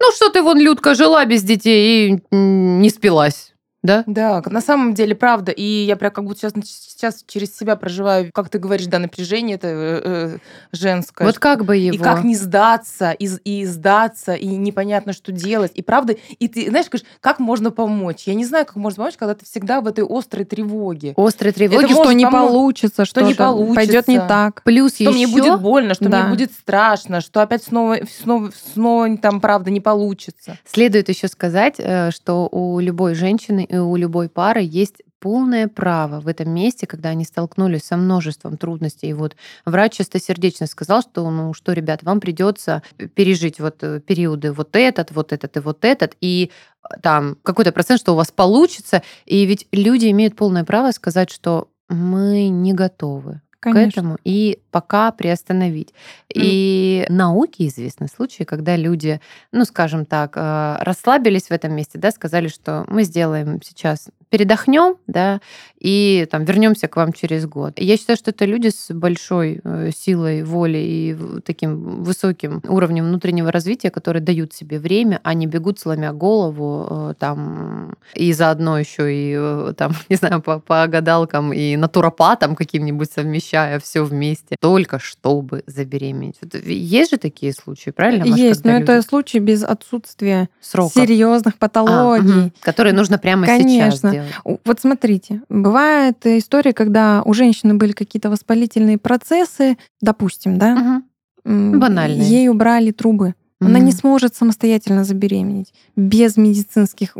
ну 0.00 0.10
что 0.12 0.30
ты 0.30 0.42
вон, 0.42 0.58
Людка, 0.58 0.94
жила 0.94 1.24
без 1.24 1.42
детей 1.42 2.20
и 2.30 2.34
не 2.34 2.90
спилась 2.90 3.53
да? 3.84 4.02
Да, 4.06 4.42
на 4.46 4.62
самом 4.62 4.94
деле, 4.94 5.14
правда. 5.14 5.52
И 5.52 5.62
я 5.62 5.96
прям 5.96 6.10
как 6.10 6.24
будто 6.24 6.40
сейчас, 6.40 6.52
сейчас 6.64 7.22
через 7.26 7.54
себя 7.54 7.76
проживаю, 7.76 8.30
как 8.32 8.48
ты 8.48 8.58
говоришь, 8.58 8.86
да, 8.86 8.98
напряжение 8.98 9.56
это 9.56 9.68
э, 9.68 10.00
э 10.04 10.38
женское. 10.72 11.24
Вот 11.24 11.38
как 11.38 11.66
бы 11.66 11.76
его... 11.76 11.94
И 11.94 11.98
как 11.98 12.24
не 12.24 12.34
сдаться, 12.34 13.10
и, 13.10 13.28
и 13.44 13.66
сдаться, 13.66 14.32
и 14.32 14.46
непонятно, 14.46 15.12
что 15.12 15.32
делать. 15.32 15.72
И 15.74 15.82
правда, 15.82 16.16
и 16.38 16.48
ты, 16.48 16.70
знаешь, 16.70 16.86
говоришь, 16.86 17.06
как 17.20 17.38
можно 17.38 17.70
помочь? 17.70 18.22
Я 18.24 18.32
не 18.32 18.46
знаю, 18.46 18.64
как 18.64 18.76
можно 18.76 19.02
помочь, 19.02 19.16
когда 19.18 19.34
ты 19.34 19.44
всегда 19.44 19.82
в 19.82 19.86
этой 19.86 20.04
острой 20.08 20.46
тревоге. 20.46 21.12
Острой 21.18 21.52
тревоге, 21.52 21.84
это 21.84 21.92
что 21.92 22.12
не 22.12 22.24
помочь, 22.24 22.48
получится, 22.48 23.04
что, 23.04 23.20
что 23.20 23.28
не 23.28 23.34
получится. 23.34 23.74
Пойдет 23.74 24.08
не 24.08 24.18
так. 24.18 24.62
Плюс 24.62 24.94
что 24.94 25.04
еще... 25.04 25.12
мне 25.12 25.26
будет 25.26 25.60
больно, 25.60 25.92
что 25.92 26.08
да. 26.08 26.22
мне 26.22 26.30
будет 26.30 26.52
страшно, 26.52 27.20
что 27.20 27.42
опять 27.42 27.62
снова, 27.62 27.98
снова, 28.22 28.50
снова 28.72 29.14
там, 29.18 29.42
правда, 29.42 29.70
не 29.70 29.82
получится. 29.82 30.56
Следует 30.64 31.10
еще 31.10 31.28
сказать, 31.28 31.74
э, 31.76 32.10
что 32.12 32.48
у 32.50 32.80
любой 32.80 33.14
женщины 33.14 33.66
у 33.82 33.96
любой 33.96 34.28
пары 34.28 34.62
есть 34.62 35.02
полное 35.20 35.68
право 35.68 36.20
в 36.20 36.28
этом 36.28 36.50
месте, 36.50 36.86
когда 36.86 37.08
они 37.08 37.24
столкнулись 37.24 37.84
со 37.84 37.96
множеством 37.96 38.58
трудностей. 38.58 39.08
И 39.08 39.12
вот 39.14 39.36
врач 39.64 39.94
чистосердечно 39.94 40.66
сказал, 40.66 41.00
что, 41.00 41.30
ну 41.30 41.54
что, 41.54 41.72
ребят, 41.72 42.02
вам 42.02 42.20
придется 42.20 42.82
пережить 43.14 43.58
вот 43.58 43.82
э, 43.82 44.00
периоды 44.00 44.52
вот 44.52 44.76
этот, 44.76 45.12
вот 45.12 45.32
этот 45.32 45.56
и 45.56 45.60
вот 45.60 45.84
этот, 45.84 46.14
и 46.20 46.50
э, 46.50 47.00
там 47.00 47.38
какой-то 47.42 47.72
процент, 47.72 48.00
что 48.00 48.12
у 48.12 48.16
вас 48.16 48.30
получится. 48.30 49.02
И 49.24 49.46
ведь 49.46 49.66
люди 49.72 50.10
имеют 50.10 50.36
полное 50.36 50.64
право 50.64 50.90
сказать, 50.90 51.30
что 51.30 51.68
мы 51.88 52.48
не 52.48 52.74
готовы. 52.74 53.40
Конечно. 53.72 53.90
к 53.90 53.92
этому 53.92 54.18
и 54.24 54.58
пока 54.70 55.10
приостановить. 55.12 55.90
Mm. 55.90 55.92
И 56.34 57.06
науке 57.08 57.66
известны 57.66 58.08
случаи, 58.08 58.44
когда 58.44 58.76
люди, 58.76 59.20
ну, 59.52 59.64
скажем 59.64 60.06
так, 60.06 60.34
э, 60.36 60.76
расслабились 60.80 61.48
в 61.48 61.50
этом 61.50 61.74
месте, 61.74 61.98
да, 61.98 62.10
сказали, 62.10 62.48
что 62.48 62.84
мы 62.88 63.04
сделаем 63.04 63.60
сейчас 63.62 64.08
передохнем, 64.34 64.96
да, 65.06 65.40
и 65.78 66.26
там 66.28 66.44
вернемся 66.44 66.88
к 66.88 66.96
вам 66.96 67.12
через 67.12 67.46
год. 67.46 67.74
Я 67.78 67.96
считаю, 67.96 68.16
что 68.16 68.30
это 68.30 68.46
люди 68.46 68.70
с 68.70 68.92
большой 68.92 69.60
э, 69.62 69.90
силой 69.96 70.42
воли 70.42 70.78
и 70.78 71.16
таким 71.44 72.02
высоким 72.02 72.60
уровнем 72.66 73.04
внутреннего 73.04 73.52
развития, 73.52 73.90
которые 73.90 74.22
дают 74.22 74.52
себе 74.52 74.80
время, 74.80 75.20
а 75.22 75.34
не 75.34 75.46
бегут 75.46 75.78
сломя 75.78 76.12
голову 76.12 76.88
э, 76.90 77.14
там 77.18 77.94
и 78.14 78.32
заодно 78.32 78.78
еще 78.78 79.04
и 79.08 79.74
там, 79.74 79.92
не 80.08 80.16
знаю, 80.16 80.42
по, 80.42 80.58
по 80.58 80.84
гадалкам 80.88 81.52
и 81.52 81.76
натуропатам 81.76 82.56
каким-нибудь 82.56 83.12
совмещая 83.12 83.78
все 83.78 84.02
вместе, 84.02 84.56
только 84.58 84.98
чтобы 84.98 85.62
забеременеть. 85.66 86.38
Есть 86.64 87.12
же 87.12 87.18
такие 87.18 87.52
случаи, 87.52 87.90
правильно? 87.90 88.26
Маш, 88.26 88.36
Есть, 88.36 88.64
но 88.64 88.72
люди... 88.72 88.82
это 88.82 89.02
случаи 89.02 89.38
без 89.38 89.62
отсутствия 89.62 90.48
Сроков. 90.60 90.94
серьезных 90.94 91.56
патологий, 91.56 92.32
а, 92.32 92.46
угу. 92.46 92.52
которые 92.62 92.94
нужно 92.94 93.18
прямо 93.18 93.46
Конечно. 93.46 93.90
сейчас 93.90 93.98
сделать. 93.98 94.23
Вот 94.44 94.80
смотрите, 94.80 95.42
бывает 95.48 96.18
история, 96.24 96.72
когда 96.72 97.22
у 97.24 97.34
женщины 97.34 97.74
были 97.74 97.92
какие-то 97.92 98.30
воспалительные 98.30 98.98
процессы, 98.98 99.76
допустим, 100.00 100.58
да, 100.58 101.02
угу. 101.44 101.78
банальные, 101.78 102.28
ей 102.28 102.48
убрали 102.48 102.90
трубы 102.90 103.34
Она 103.60 103.78
не 103.78 103.92
Мгм. 103.92 103.98
сможет 103.98 104.34
самостоятельно 104.34 105.04
забеременеть 105.04 105.72
без 105.96 106.36
медицинских 106.36 107.16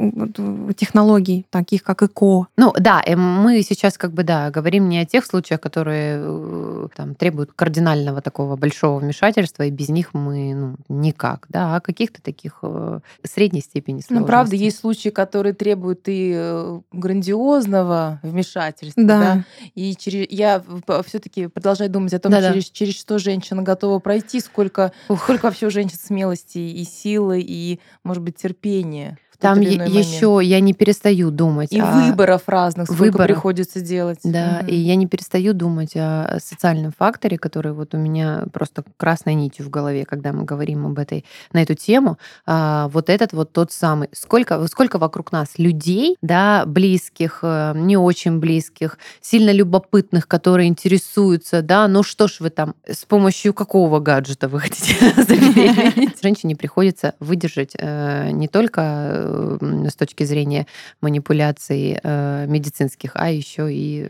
технологий, 0.77 1.47
таких 1.51 1.83
как 1.85 2.03
ЭКО. 2.03 2.49
Ну 2.57 2.73
да, 2.79 3.03
э, 3.07 3.14
мы 3.16 3.62
сейчас 3.62 3.97
как 3.97 4.12
бы 4.12 4.25
да 4.25 4.51
говорим 4.51 4.88
не 4.88 4.99
о 4.99 5.07
тех 5.07 5.25
случаях, 5.25 5.61
которые 5.61 6.18
э, 6.20 6.88
там 6.97 7.14
требуют 7.14 7.53
кардинального 7.55 8.20
такого 8.20 8.57
большого 8.57 8.99
вмешательства, 8.99 9.62
и 9.62 9.70
без 9.70 9.88
них 9.90 10.12
мы 10.12 10.55
ну, 10.55 10.77
никак, 10.88 11.47
да, 11.49 11.77
а 11.77 11.81
каких-то 11.81 12.20
таких 12.20 12.59
э, 12.62 12.99
средней 13.23 13.61
степени 13.61 14.01
сложности. 14.01 14.12
Ну, 14.20 14.27
правда, 14.27 14.57
есть 14.57 14.79
случаи, 14.81 15.11
которые 15.11 15.55
требуют 15.55 16.01
и 16.07 16.81
грандиозного 16.92 18.20
вмешательства, 18.23 19.03
Да. 19.03 19.18
да. 19.20 19.44
И 19.75 19.94
через, 19.97 20.27
я 20.31 20.62
все-таки 21.07 21.47
продолжаю 21.47 21.90
думать 21.90 22.12
о 22.12 22.18
том, 22.18 22.33
через, 22.33 22.70
через 22.70 22.94
что 22.99 23.18
женщина 23.18 23.62
готова 23.62 23.99
пройти, 23.99 24.40
сколько, 24.40 24.92
Ух. 25.09 25.23
сколько 25.23 25.44
вообще 25.47 25.66
у 25.66 25.70
женщин 25.70 25.97
смелости 26.24 26.58
и 26.58 26.84
силы, 26.84 27.40
и, 27.40 27.80
может 28.02 28.22
быть, 28.22 28.37
терпения. 28.37 29.18
Там 29.38 29.59
момент. 29.59 29.88
еще 29.88 30.40
я 30.42 30.61
не 30.61 30.73
перестаю 30.73 31.31
думать 31.31 31.73
И 31.73 31.81
о- 31.81 31.87
выборов 31.87 32.42
разных, 32.47 32.87
сколько 32.87 33.03
выборов. 33.03 33.27
приходится 33.29 33.81
делать. 33.81 34.18
Да, 34.25 34.61
Мгм. 34.62 34.68
и 34.68 34.75
я 34.77 34.94
не 34.97 35.07
перестаю 35.07 35.53
думать 35.55 35.92
о 35.97 36.38
социальном 36.42 36.92
факторе, 36.97 37.38
который 37.38 37.73
вот 37.73 37.94
у 37.94 37.99
меня 37.99 38.44
просто 38.53 38.85
красной 38.97 39.35
нитью 39.35 39.66
в 39.66 39.70
голове, 39.70 40.05
когда 40.05 40.33
мы 40.33 40.44
говорим 40.44 40.87
об 40.87 40.99
этой 40.99 41.25
на 41.53 41.62
эту 41.62 41.75
тему. 41.75 42.18
А, 42.47 42.88
вот 42.88 43.11
этот 43.11 43.33
вот 43.33 43.53
тот 43.53 43.73
самый. 43.73 44.09
Сколько, 44.12 44.66
сколько 44.68 44.99
вокруг 44.99 45.33
нас 45.33 45.59
людей, 45.59 46.16
да, 46.23 46.64
близких, 46.66 47.40
э, 47.42 47.73
не 47.77 47.97
очень 47.97 48.38
близких, 48.38 48.99
сильно 49.20 49.51
любопытных, 49.51 50.29
которые 50.29 50.68
интересуются, 50.68 51.62
да, 51.62 51.88
ну 51.88 52.03
что 52.03 52.29
ж 52.29 52.37
вы 52.40 52.51
там, 52.51 52.75
с 52.88 53.05
помощью 53.05 53.53
какого 53.55 54.01
гаджета 54.01 54.49
вы 54.49 54.61
хотите 54.61 54.94
забеременеть? 55.16 56.16
Женщине 56.23 56.57
приходится 56.57 57.14
выдержать 57.20 57.73
э, 57.79 58.31
не 58.33 58.49
только 58.49 59.23
с 59.24 59.94
точки 59.94 60.24
зрения 60.24 60.66
манипуляций 61.00 61.98
э, 62.02 62.46
медицинских, 62.48 63.12
а 63.14 63.30
еще 63.30 63.72
и 63.72 64.08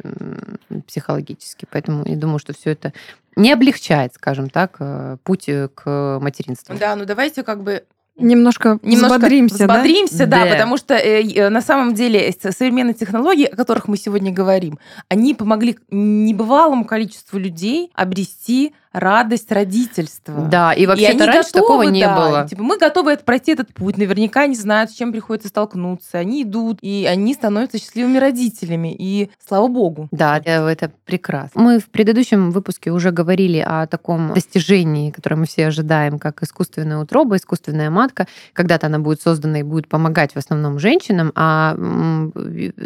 психологически. 0.87 1.67
Поэтому 1.71 2.05
я 2.07 2.17
думаю, 2.17 2.39
что 2.39 2.53
все 2.55 2.71
это 2.71 2.93
не 3.37 3.53
облегчает, 3.53 4.15
скажем 4.15 4.49
так, 4.51 4.77
э, 4.81 5.17
путь 5.25 5.49
э, 5.49 5.69
к 5.75 6.19
материнству. 6.21 6.75
Да, 6.79 6.95
ну 6.97 7.05
давайте 7.05 7.43
как 7.43 7.63
бы 7.63 7.85
Немножко, 8.17 8.79
немножко 8.83 9.17
взбодримся, 9.17 9.67
да? 9.67 9.75
взбодримся, 9.75 10.27
да, 10.27 10.45
Да. 10.45 10.51
потому 10.53 10.77
что 10.77 10.95
э, 10.95 11.49
на 11.49 11.61
самом 11.61 11.95
деле 11.95 12.33
современные 12.33 12.95
технологии, 12.95 13.47
о 13.47 13.57
которых 13.57 13.89
мы 13.89 13.97
сегодня 13.97 14.33
говорим, 14.33 14.79
они 15.09 15.35
помогли 15.35 15.77
небывалому 15.91 16.85
количеству 16.85 17.39
людей 17.39 17.91
обрести 17.95 18.73
радость 18.95 19.51
родительства. 19.53 20.41
Да, 20.51 20.73
и 20.73 20.87
вообще-то 20.87 21.25
они 21.25 21.33
раньше 21.33 21.53
готовы, 21.53 21.63
такого 21.63 21.83
не 21.83 22.01
да, 22.01 22.17
было. 22.17 22.49
Типа, 22.49 22.63
мы 22.63 22.79
готовы 22.79 23.13
это- 23.13 23.25
пройти 23.25 23.53
этот 23.53 23.75
путь. 23.75 23.99
Наверняка 23.99 24.43
они 24.43 24.55
знают, 24.55 24.91
с 24.91 24.95
чем 24.95 25.13
приходится 25.13 25.49
столкнуться. 25.49 26.19
Они 26.19 26.43
идут, 26.45 26.79
и 26.81 27.07
они 27.11 27.35
становятся 27.35 27.79
счастливыми 27.79 28.19
родителями. 28.19 28.95
И 28.97 29.31
слава 29.47 29.67
богу. 29.69 30.09
Да, 30.13 30.39
это 30.39 30.91
прекрасно. 31.05 31.61
Мы 31.61 31.79
в 31.81 31.87
предыдущем 31.91 32.51
выпуске 32.53 32.91
уже 32.93 33.11
говорили 33.11 33.59
о 33.59 33.87
таком 33.87 34.33
достижении, 34.33 35.11
которое 35.11 35.37
мы 35.37 35.47
все 35.47 35.67
ожидаем, 35.67 36.19
как 36.19 36.43
искусственная 36.43 36.99
утроба, 36.99 37.37
искусственная 37.37 37.91
матка. 37.91 38.27
Когда-то 38.53 38.87
она 38.87 39.01
будет 39.01 39.21
создана 39.21 39.61
и 39.61 39.63
будет 39.63 39.89
помогать 39.89 40.33
в 40.33 40.37
основном 40.37 40.79
женщинам, 40.79 41.33
а 41.35 41.77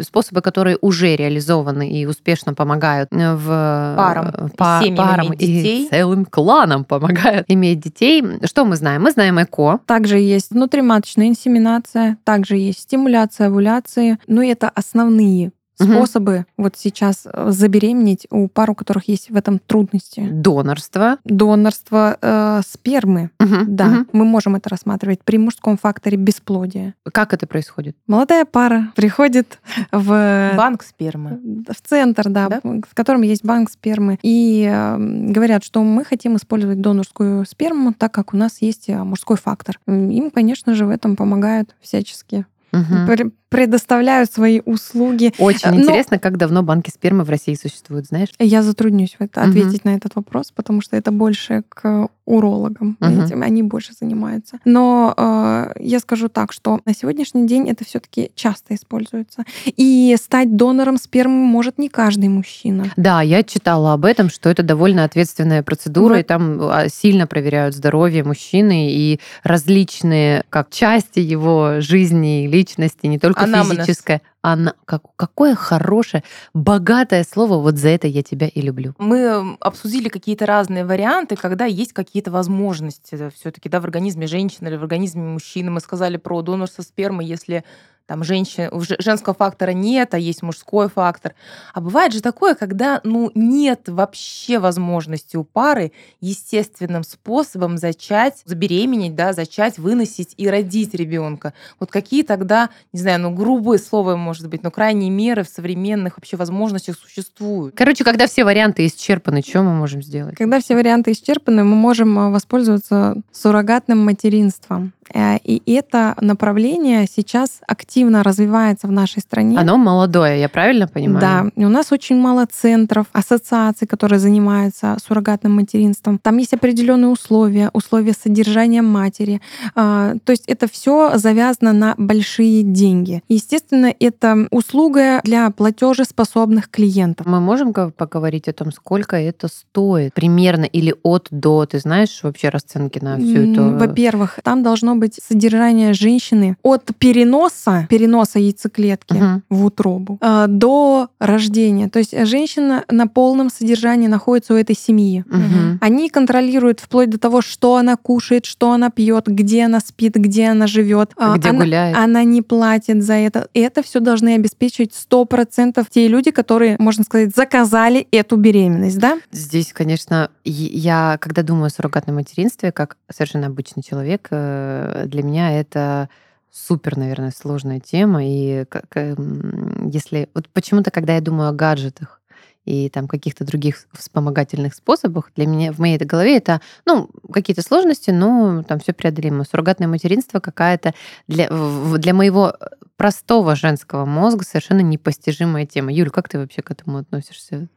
способы, 0.01 0.41
которые 0.41 0.77
уже 0.81 1.15
реализованы 1.15 1.89
и 1.89 2.05
успешно 2.05 2.53
помогают 2.53 3.09
э, 3.11 3.35
в 3.35 3.93
Парам, 3.97 4.27
э, 4.33 4.47
и 4.47 4.55
па- 4.57 4.81
семьям 4.83 5.07
парам 5.07 5.33
и 5.33 5.37
детей. 5.37 5.87
Целым 5.99 6.25
кланам 6.25 6.85
помогают 6.85 7.45
иметь 7.49 7.79
детей. 7.81 8.23
Что 8.45 8.65
мы 8.65 8.75
знаем? 8.75 9.03
Мы 9.03 9.11
знаем 9.11 9.41
ЭКО. 9.41 9.79
Также 9.85 10.17
есть 10.17 10.51
внутриматочная 10.51 11.27
инсеминация, 11.27 12.17
также 12.23 12.55
есть 12.55 12.79
стимуляция 12.81 13.47
овуляции. 13.47 14.17
Но 14.27 14.41
это 14.41 14.69
основные 14.69 15.51
Способы 15.81 16.45
вот 16.57 16.75
сейчас 16.77 17.25
э, 17.31 17.51
забеременеть 17.51 18.27
у 18.31 18.47
пар, 18.47 18.69
у 18.71 18.75
которых 18.75 19.07
есть 19.07 19.29
в 19.29 19.35
этом 19.35 19.59
трудности. 19.59 20.27
Донорство. 20.29 21.17
Донорство 21.23 22.17
э, 22.21 22.61
спермы. 22.67 23.29
Мгм, 23.39 23.75
Да, 23.75 23.85
мгм. 23.85 24.07
мы 24.11 24.25
можем 24.25 24.55
это 24.55 24.69
рассматривать 24.69 25.23
при 25.23 25.37
мужском 25.37 25.77
факторе 25.77 26.17
бесплодия. 26.17 26.93
Как 27.11 27.33
это 27.33 27.47
происходит? 27.47 27.95
Молодая 28.07 28.45
пара 28.45 28.91
приходит 28.95 29.59
в 29.91 30.51
Банк 30.55 30.83
спермы. 30.83 31.39
в 31.67 31.87
центр, 31.87 32.29
да, 32.29 32.49
Да? 32.49 32.61
в 32.63 32.93
котором 32.93 33.21
есть 33.21 33.43
банк 33.43 33.69
спермы, 33.69 34.19
и 34.21 34.67
э, 34.69 34.97
говорят, 34.97 35.63
что 35.63 35.83
мы 35.83 36.03
хотим 36.03 36.35
использовать 36.35 36.81
донорскую 36.81 37.45
сперму, 37.45 37.93
так 37.93 38.11
как 38.13 38.33
у 38.33 38.37
нас 38.37 38.61
есть 38.61 38.89
э, 38.89 39.03
мужской 39.03 39.37
фактор. 39.37 39.79
Им, 39.87 40.31
конечно 40.31 40.73
же, 40.73 40.85
в 40.85 40.89
этом 40.89 41.15
помогают 41.15 41.75
всячески. 41.81 42.45
Мгм. 42.71 43.07
Пре- 43.49 43.69
Предоставляют 43.69 44.31
свои 44.31 44.61
услуги. 44.65 45.31
Очень 45.37 45.69
Э, 45.69 45.71
но- 45.73 45.81
интересно, 45.81 46.17
как 46.19 46.37
давно 46.37 46.63
банки 46.63 46.89
спермы 46.89 47.23
в 47.23 47.29
России 47.29 47.53
существуют, 47.55 48.07
знаешь? 48.07 48.29
Я 48.39 48.63
затруднюсь 48.63 49.15
в 49.19 49.23
это, 49.23 49.41
ответить 49.43 49.85
на 49.85 49.95
этот 49.95 50.15
вопрос, 50.15 50.51
потому 50.55 50.81
что 50.81 50.95
это 50.97 51.11
больше 51.11 51.63
к 51.69 52.07
урологам. 52.25 52.97
Мгм. 52.99 53.25
Этим 53.25 53.41
они 53.41 53.63
больше 53.63 53.93
занимаются. 53.99 54.57
Но 54.65 55.13
э, 55.17 55.71
я 55.79 55.99
скажу 55.99 56.29
так, 56.29 56.51
что 56.51 56.79
на 56.85 56.93
сегодняшний 56.93 57.47
день 57.47 57.67
это 57.69 57.83
все-таки 57.85 58.31
часто 58.35 58.75
используется. 58.75 59.43
И 59.65 60.15
стать 60.21 60.55
донором 60.55 60.97
спермы 60.97 61.45
может 61.45 61.79
не 61.79 61.89
каждый 61.89 62.29
мужчина. 62.29 62.85
Да, 62.97 63.21
я 63.23 63.41
читала 63.43 63.93
об 63.93 64.05
этом, 64.05 64.29
что 64.29 64.49
это 64.49 64.61
довольно 64.61 65.03
ответственная 65.05 65.63
процедура, 65.63 66.13
Вот. 66.15 66.19
и 66.19 66.23
там 66.23 66.59
а, 66.61 66.87
сильно 66.89 67.25
проверяют 67.25 67.73
здоровье 67.75 68.23
мужчины 68.23 68.91
и 68.91 69.19
различные 69.43 70.43
как 70.49 70.69
части 70.69 71.19
его 71.19 71.81
жизни 71.81 72.43
и 72.45 72.47
личности, 72.47 73.07
не 73.07 73.17
только 73.19 73.38
Анамнез. 73.43 73.85
физическое. 73.85 74.21
Ана... 74.41 74.73
Как... 74.85 75.03
Какое 75.15 75.55
хорошее, 75.55 76.23
богатое 76.53 77.23
слово, 77.23 77.61
вот 77.61 77.77
за 77.77 77.89
это 77.89 78.07
я 78.07 78.23
тебя 78.23 78.47
и 78.47 78.61
люблю. 78.61 78.93
Мы 78.97 79.17
м, 79.19 79.57
обсудили 79.59 80.09
какие-то 80.09 80.45
разные 80.45 80.85
варианты, 80.85 81.35
когда 81.35 81.65
есть 81.65 81.93
какие-то 81.93 82.31
возможности 82.31 83.29
все-таки 83.35 83.69
да, 83.69 83.79
в 83.81 83.83
организме 83.83 84.27
женщины 84.27 84.69
или 84.69 84.75
в 84.75 84.83
организме 84.83 85.23
мужчины. 85.23 85.71
Мы 85.71 85.79
сказали 85.79 86.17
про 86.17 86.41
донорство 86.41 86.81
спермы, 86.81 87.23
если 87.23 87.63
там 88.09 88.23
женщин, 88.23 88.71
женского 88.97 89.35
фактора 89.35 89.69
нет, 89.69 90.15
а 90.15 90.17
есть 90.17 90.41
мужской 90.41 90.89
фактор. 90.89 91.35
А 91.75 91.79
бывает 91.79 92.11
же 92.11 92.21
такое, 92.21 92.55
когда 92.55 93.01
ну, 93.03 93.31
нет 93.35 93.87
вообще 93.87 94.57
возможности 94.57 95.37
у 95.37 95.43
пары 95.43 95.91
естественным 96.19 97.03
способом 97.03 97.77
зачать, 97.77 98.41
забеременеть, 98.45 99.13
да, 99.13 99.31
зачать, 99.31 99.77
выносить 99.77 100.33
и 100.37 100.49
родить 100.49 100.95
ребенка. 100.95 101.53
Вот 101.79 101.91
какие 101.91 102.23
тогда, 102.23 102.71
не 102.93 102.99
знаю, 102.99 103.19
ну 103.19 103.29
грубые 103.29 103.77
слова, 103.77 104.15
может 104.15 104.49
быть, 104.49 104.63
но 104.63 104.71
крайние 104.71 105.11
меры 105.11 105.43
в 105.43 105.47
современных 105.47 106.17
вообще 106.17 106.35
возможностях 106.35 106.97
существуют. 106.97 107.75
Короче, 107.77 108.03
когда 108.03 108.25
все 108.25 108.43
варианты 108.43 108.87
исчерпаны, 108.87 109.43
что 109.47 109.61
мы 109.61 109.75
можем 109.75 110.01
сделать? 110.01 110.35
Когда 110.35 110.59
все 110.59 110.73
варианты 110.73 111.11
исчерпаны, 111.11 111.63
мы 111.63 111.75
можем 111.75 112.17
э, 112.17 112.31
воспользоваться 112.31 113.17
суррогатным 113.31 114.03
материнством. 114.03 114.93
Э, 115.13 115.37
И 115.43 115.61
это 115.65 116.15
направление 116.21 117.05
сейчас 117.07 117.59
активно 117.67 118.23
развивается 118.23 118.87
в 118.87 118.91
нашей 118.91 119.19
стране. 119.21 119.57
Оно 119.57 119.77
молодое, 119.77 120.39
я 120.39 120.49
правильно 120.49 120.87
понимаю? 120.87 121.19
Да, 121.21 121.61
и 121.61 121.65
у 121.65 121.69
нас 121.69 121.91
очень 121.91 122.17
мало 122.17 122.45
центров, 122.45 123.07
ассоциаций, 123.13 123.87
которые 123.87 124.19
занимаются 124.19 124.97
суррогатным 125.05 125.55
материнством. 125.55 126.19
Там 126.19 126.37
есть 126.37 126.53
определенные 126.53 127.09
условия, 127.09 127.69
условия 127.73 128.13
содержания 128.13 128.81
матери. 128.81 129.41
А, 129.75 130.13
То 130.23 130.31
есть 130.31 130.43
это 130.47 130.67
все 130.67 131.17
завязано 131.17 131.73
на 131.73 131.95
большие 131.97 132.63
деньги. 132.63 133.21
Естественно, 133.29 133.93
это 133.99 134.47
услуга 134.51 135.21
для 135.23 135.49
платежеспособных 135.51 136.69
клиентов. 136.69 137.25
Мы 137.25 137.39
можем 137.39 137.73
поговорить 137.73 138.47
о 138.47 138.53
том, 138.53 138.71
сколько 138.71 139.15
это 139.15 139.47
стоит 139.47 140.13
примерно 140.13 140.65
или 140.65 140.93
от 141.03 141.27
до? 141.31 141.65
Ты 141.65 141.79
знаешь 141.79 142.19
вообще 142.23 142.49
расценки 142.49 142.99
на 142.99 143.17
всю 143.17 143.51
эту... 143.51 143.77
Во-первых, 143.77 144.39
там 144.43 144.63
должно 144.63 144.95
быть 144.99 145.19
содержание 145.27 145.93
женщины 145.93 146.57
от 146.63 146.91
переноса, 146.97 147.87
переноса 147.89 148.39
яйцеклетки 148.39 149.13
Мгм. 149.13 149.43
в 149.49 149.65
утробу 149.65 150.17
а, 150.21 150.47
до 150.47 151.09
рождения. 151.19 151.89
То 151.89 151.99
есть 151.99 152.13
женщина 152.27 152.83
на 152.89 153.07
полном 153.07 153.49
содержании 153.49 154.07
находится 154.07 154.53
у 154.53 154.57
этой 154.57 154.75
семьи. 154.75 155.23
Мгм. 155.27 155.79
Они 155.81 156.09
контролируют 156.09 156.79
вплоть 156.79 157.09
до 157.09 157.17
того, 157.17 157.41
что 157.41 157.75
она 157.75 157.95
кушает, 157.95 158.45
что 158.45 158.71
она 158.71 158.89
пьет, 158.89 159.27
где 159.27 159.65
она 159.65 159.79
спит, 159.79 160.15
где 160.15 160.47
она 160.49 160.67
живет. 160.67 161.11
А, 161.17 161.37
Где 161.37 161.49
она, 161.49 161.59
гуляет. 161.59 161.97
она 161.97 162.23
не 162.23 162.41
платит 162.41 163.03
за 163.03 163.13
это. 163.13 163.47
И 163.53 163.59
это 163.59 163.81
все 163.83 163.99
должны 163.99 164.35
обеспечить 164.35 164.93
100% 164.93 165.85
те 165.89 166.07
люди, 166.07 166.31
которые, 166.31 166.75
можно 166.79 167.03
сказать, 167.03 167.35
заказали 167.35 168.07
эту 168.11 168.35
беременность, 168.37 168.99
да? 168.99 169.17
Здесь, 169.31 169.73
конечно, 169.73 170.29
я, 170.43 171.17
когда 171.21 171.43
думаю 171.43 171.65
о 171.67 171.69
суррогатном 171.69 172.15
материнстве, 172.17 172.71
как 172.71 172.97
совершенно 173.11 173.47
обычный 173.47 173.83
человек, 173.83 174.27
э, 174.31 174.88
для 175.05 175.23
меня 175.23 175.59
это 175.59 176.09
супер, 176.51 176.97
наверное, 176.97 177.31
сложная 177.31 177.79
тема. 177.79 178.25
И 178.25 178.65
как, 178.65 178.85
эм, 178.95 179.89
если... 179.89 180.29
Вот 180.33 180.49
почему-то, 180.49 180.91
когда 180.91 181.15
я 181.15 181.21
думаю 181.21 181.49
о 181.49 181.53
гаджетах, 181.53 182.19
и 182.65 182.89
там 182.89 183.07
каких-то 183.07 183.45
других 183.45 183.87
вспомогательных 183.93 184.75
способах, 184.75 185.31
для 185.35 185.47
меня 185.47 185.71
в 185.71 185.79
моей 185.79 185.97
голове 185.97 186.37
это, 186.37 186.61
ну, 186.85 187.09
какие-то 187.31 187.63
сложности, 187.63 188.11
но 188.11 188.63
там 188.63 188.79
все 188.79 188.93
преодолимо. 188.93 189.43
Суррогатное 189.43 189.87
материнство 189.87 190.39
какая-то 190.39 190.93
для, 191.27 191.49
для 191.49 192.13
моего 192.13 192.55
простого 192.95 193.55
женского 193.55 194.05
мозга 194.05 194.43
совершенно 194.43 194.81
непостижимая 194.81 195.65
тема. 195.65 195.91
Юль, 195.91 196.09
как 196.11 196.29
ты 196.29 196.37
вообще 196.37 196.61
к 196.61 196.69
этому 196.69 196.97
относишься? 196.97 197.69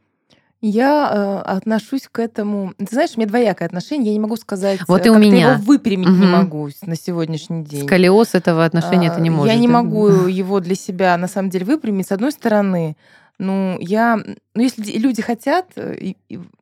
Я 0.64 1.10
э, 1.12 1.50
отношусь 1.50 2.08
к 2.10 2.20
этому. 2.20 2.72
Ты 2.78 2.86
знаешь, 2.92 3.10
у 3.16 3.20
меня 3.20 3.28
двоякое 3.28 3.66
отношение. 3.66 4.06
Я 4.06 4.12
не 4.12 4.20
могу 4.20 4.36
сказать, 4.36 4.78
вот 4.86 5.04
и 5.04 5.10
у 5.10 5.18
меня 5.18 5.54
его 5.54 5.62
выпрямить 5.62 6.08
угу. 6.08 6.16
не 6.16 6.26
могу 6.26 6.68
на 6.82 6.94
сегодняшний 6.94 7.64
день. 7.64 7.84
Сколиоз 7.84 8.36
этого 8.36 8.64
отношения 8.64 9.10
а, 9.10 9.14
ты 9.14 9.20
не 9.20 9.28
можешь. 9.28 9.52
Я 9.52 9.58
не 9.58 9.66
могу 9.66 10.08
его 10.28 10.60
для 10.60 10.76
себя 10.76 11.16
на 11.16 11.26
самом 11.26 11.50
деле 11.50 11.64
выпрямить. 11.64 12.06
С 12.06 12.12
одной 12.12 12.30
стороны, 12.30 12.96
ну, 13.42 13.76
я, 13.80 14.16
ну, 14.54 14.62
если 14.62 14.98
люди 14.98 15.20
хотят, 15.20 15.72
э, 15.76 16.14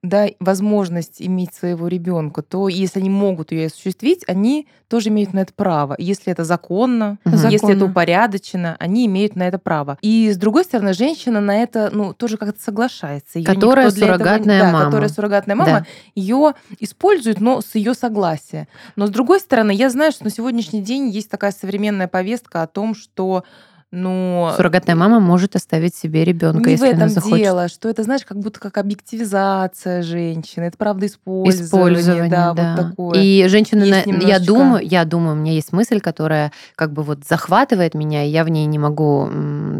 да, 0.03 0.29
возможность 0.40 1.21
иметь 1.21 1.55
своего 1.55 1.88
ребенка, 1.88 2.43
то 2.43 2.69
если 2.69 3.01
они 3.01 3.11
могут 3.11 3.53
ее 3.53 3.66
осуществить, 3.66 4.25
они 4.27 4.66
тоже 4.88 5.11
имеют 5.11 5.35
на 5.35 5.40
это 5.40 5.53
право. 5.53 5.95
Если 5.99 6.33
это 6.33 6.45
законно, 6.45 7.19
угу. 7.25 7.37
если 7.49 7.77
это 7.77 7.85
упорядочено, 7.85 8.77
они 8.81 9.07
имеют 9.07 9.37
на 9.37 9.47
это 9.47 9.59
право. 9.59 9.99
И 10.01 10.31
с 10.33 10.38
другой 10.38 10.64
стороны, 10.64 10.95
женщина 10.95 11.40
на 11.40 11.62
это, 11.62 11.90
ну, 11.93 12.14
тоже 12.14 12.38
как-то 12.38 12.61
соглашается. 12.61 13.38
Её 13.38 13.45
которая 13.45 13.90
суррогатная 13.90 14.57
этого, 14.57 14.71
мама. 14.71 14.79
Да, 14.79 14.85
которая 14.87 15.09
суррогатная 15.11 15.57
мама, 15.57 15.81
да. 15.81 15.87
ее 16.14 16.55
использует, 16.79 17.40
но 17.40 17.61
с 17.61 17.75
ее 17.75 17.93
согласия. 17.93 18.69
Но 18.97 19.07
с 19.07 19.11
другой 19.11 19.40
стороны, 19.40 19.73
я 19.73 19.90
знаю, 19.90 20.12
что 20.12 20.25
на 20.25 20.31
сегодняшний 20.31 20.81
день 20.81 21.11
есть 21.11 21.31
такая 21.31 21.53
современная 21.53 22.09
повестка 22.09 22.62
о 22.62 22.66
том, 22.66 22.95
что 22.95 23.45
но... 23.92 24.55
Суррогатная 24.57 24.94
мама 24.94 25.18
может 25.18 25.57
оставить 25.57 25.96
себе 25.96 26.24
ребенка, 26.24 26.70
если 26.70 26.85
в 26.85 26.88
этом 26.88 27.03
она 27.03 27.09
захочет. 27.09 27.38
дело, 27.38 27.68
что 27.68 27.88
это, 27.88 28.05
знаешь, 28.05 28.24
как 28.24 28.38
будто 28.38 28.61
как 28.61 28.79
объективизация 28.79 30.03
женщины. 30.03 30.64
Это 30.64 30.79
правда 30.79 31.07
использование. 31.07 31.64
Использование, 31.64 32.31
да, 32.31 32.53
да. 32.53 32.76
Вот 32.76 32.90
такое. 32.90 33.20
И 33.20 33.48
женщина, 33.48 33.83
Есть 33.83 34.07
я 34.07 34.12
немножечко... 34.12 34.44
думаю, 34.44 34.87
я 34.87 35.05
думаю, 35.05 35.37
у 35.37 35.40
меня 35.40 35.53
есть 35.53 35.72
мысль, 35.72 36.00
которая 36.00 36.53
как 36.76 36.92
бы 36.92 37.03
вот 37.03 37.24
захватывает 37.29 37.94
меня, 37.94 38.24
и 38.24 38.31
я 38.31 38.44
в 38.44 38.48
ней 38.48 38.66
не 38.66 38.79
могу 38.79 39.29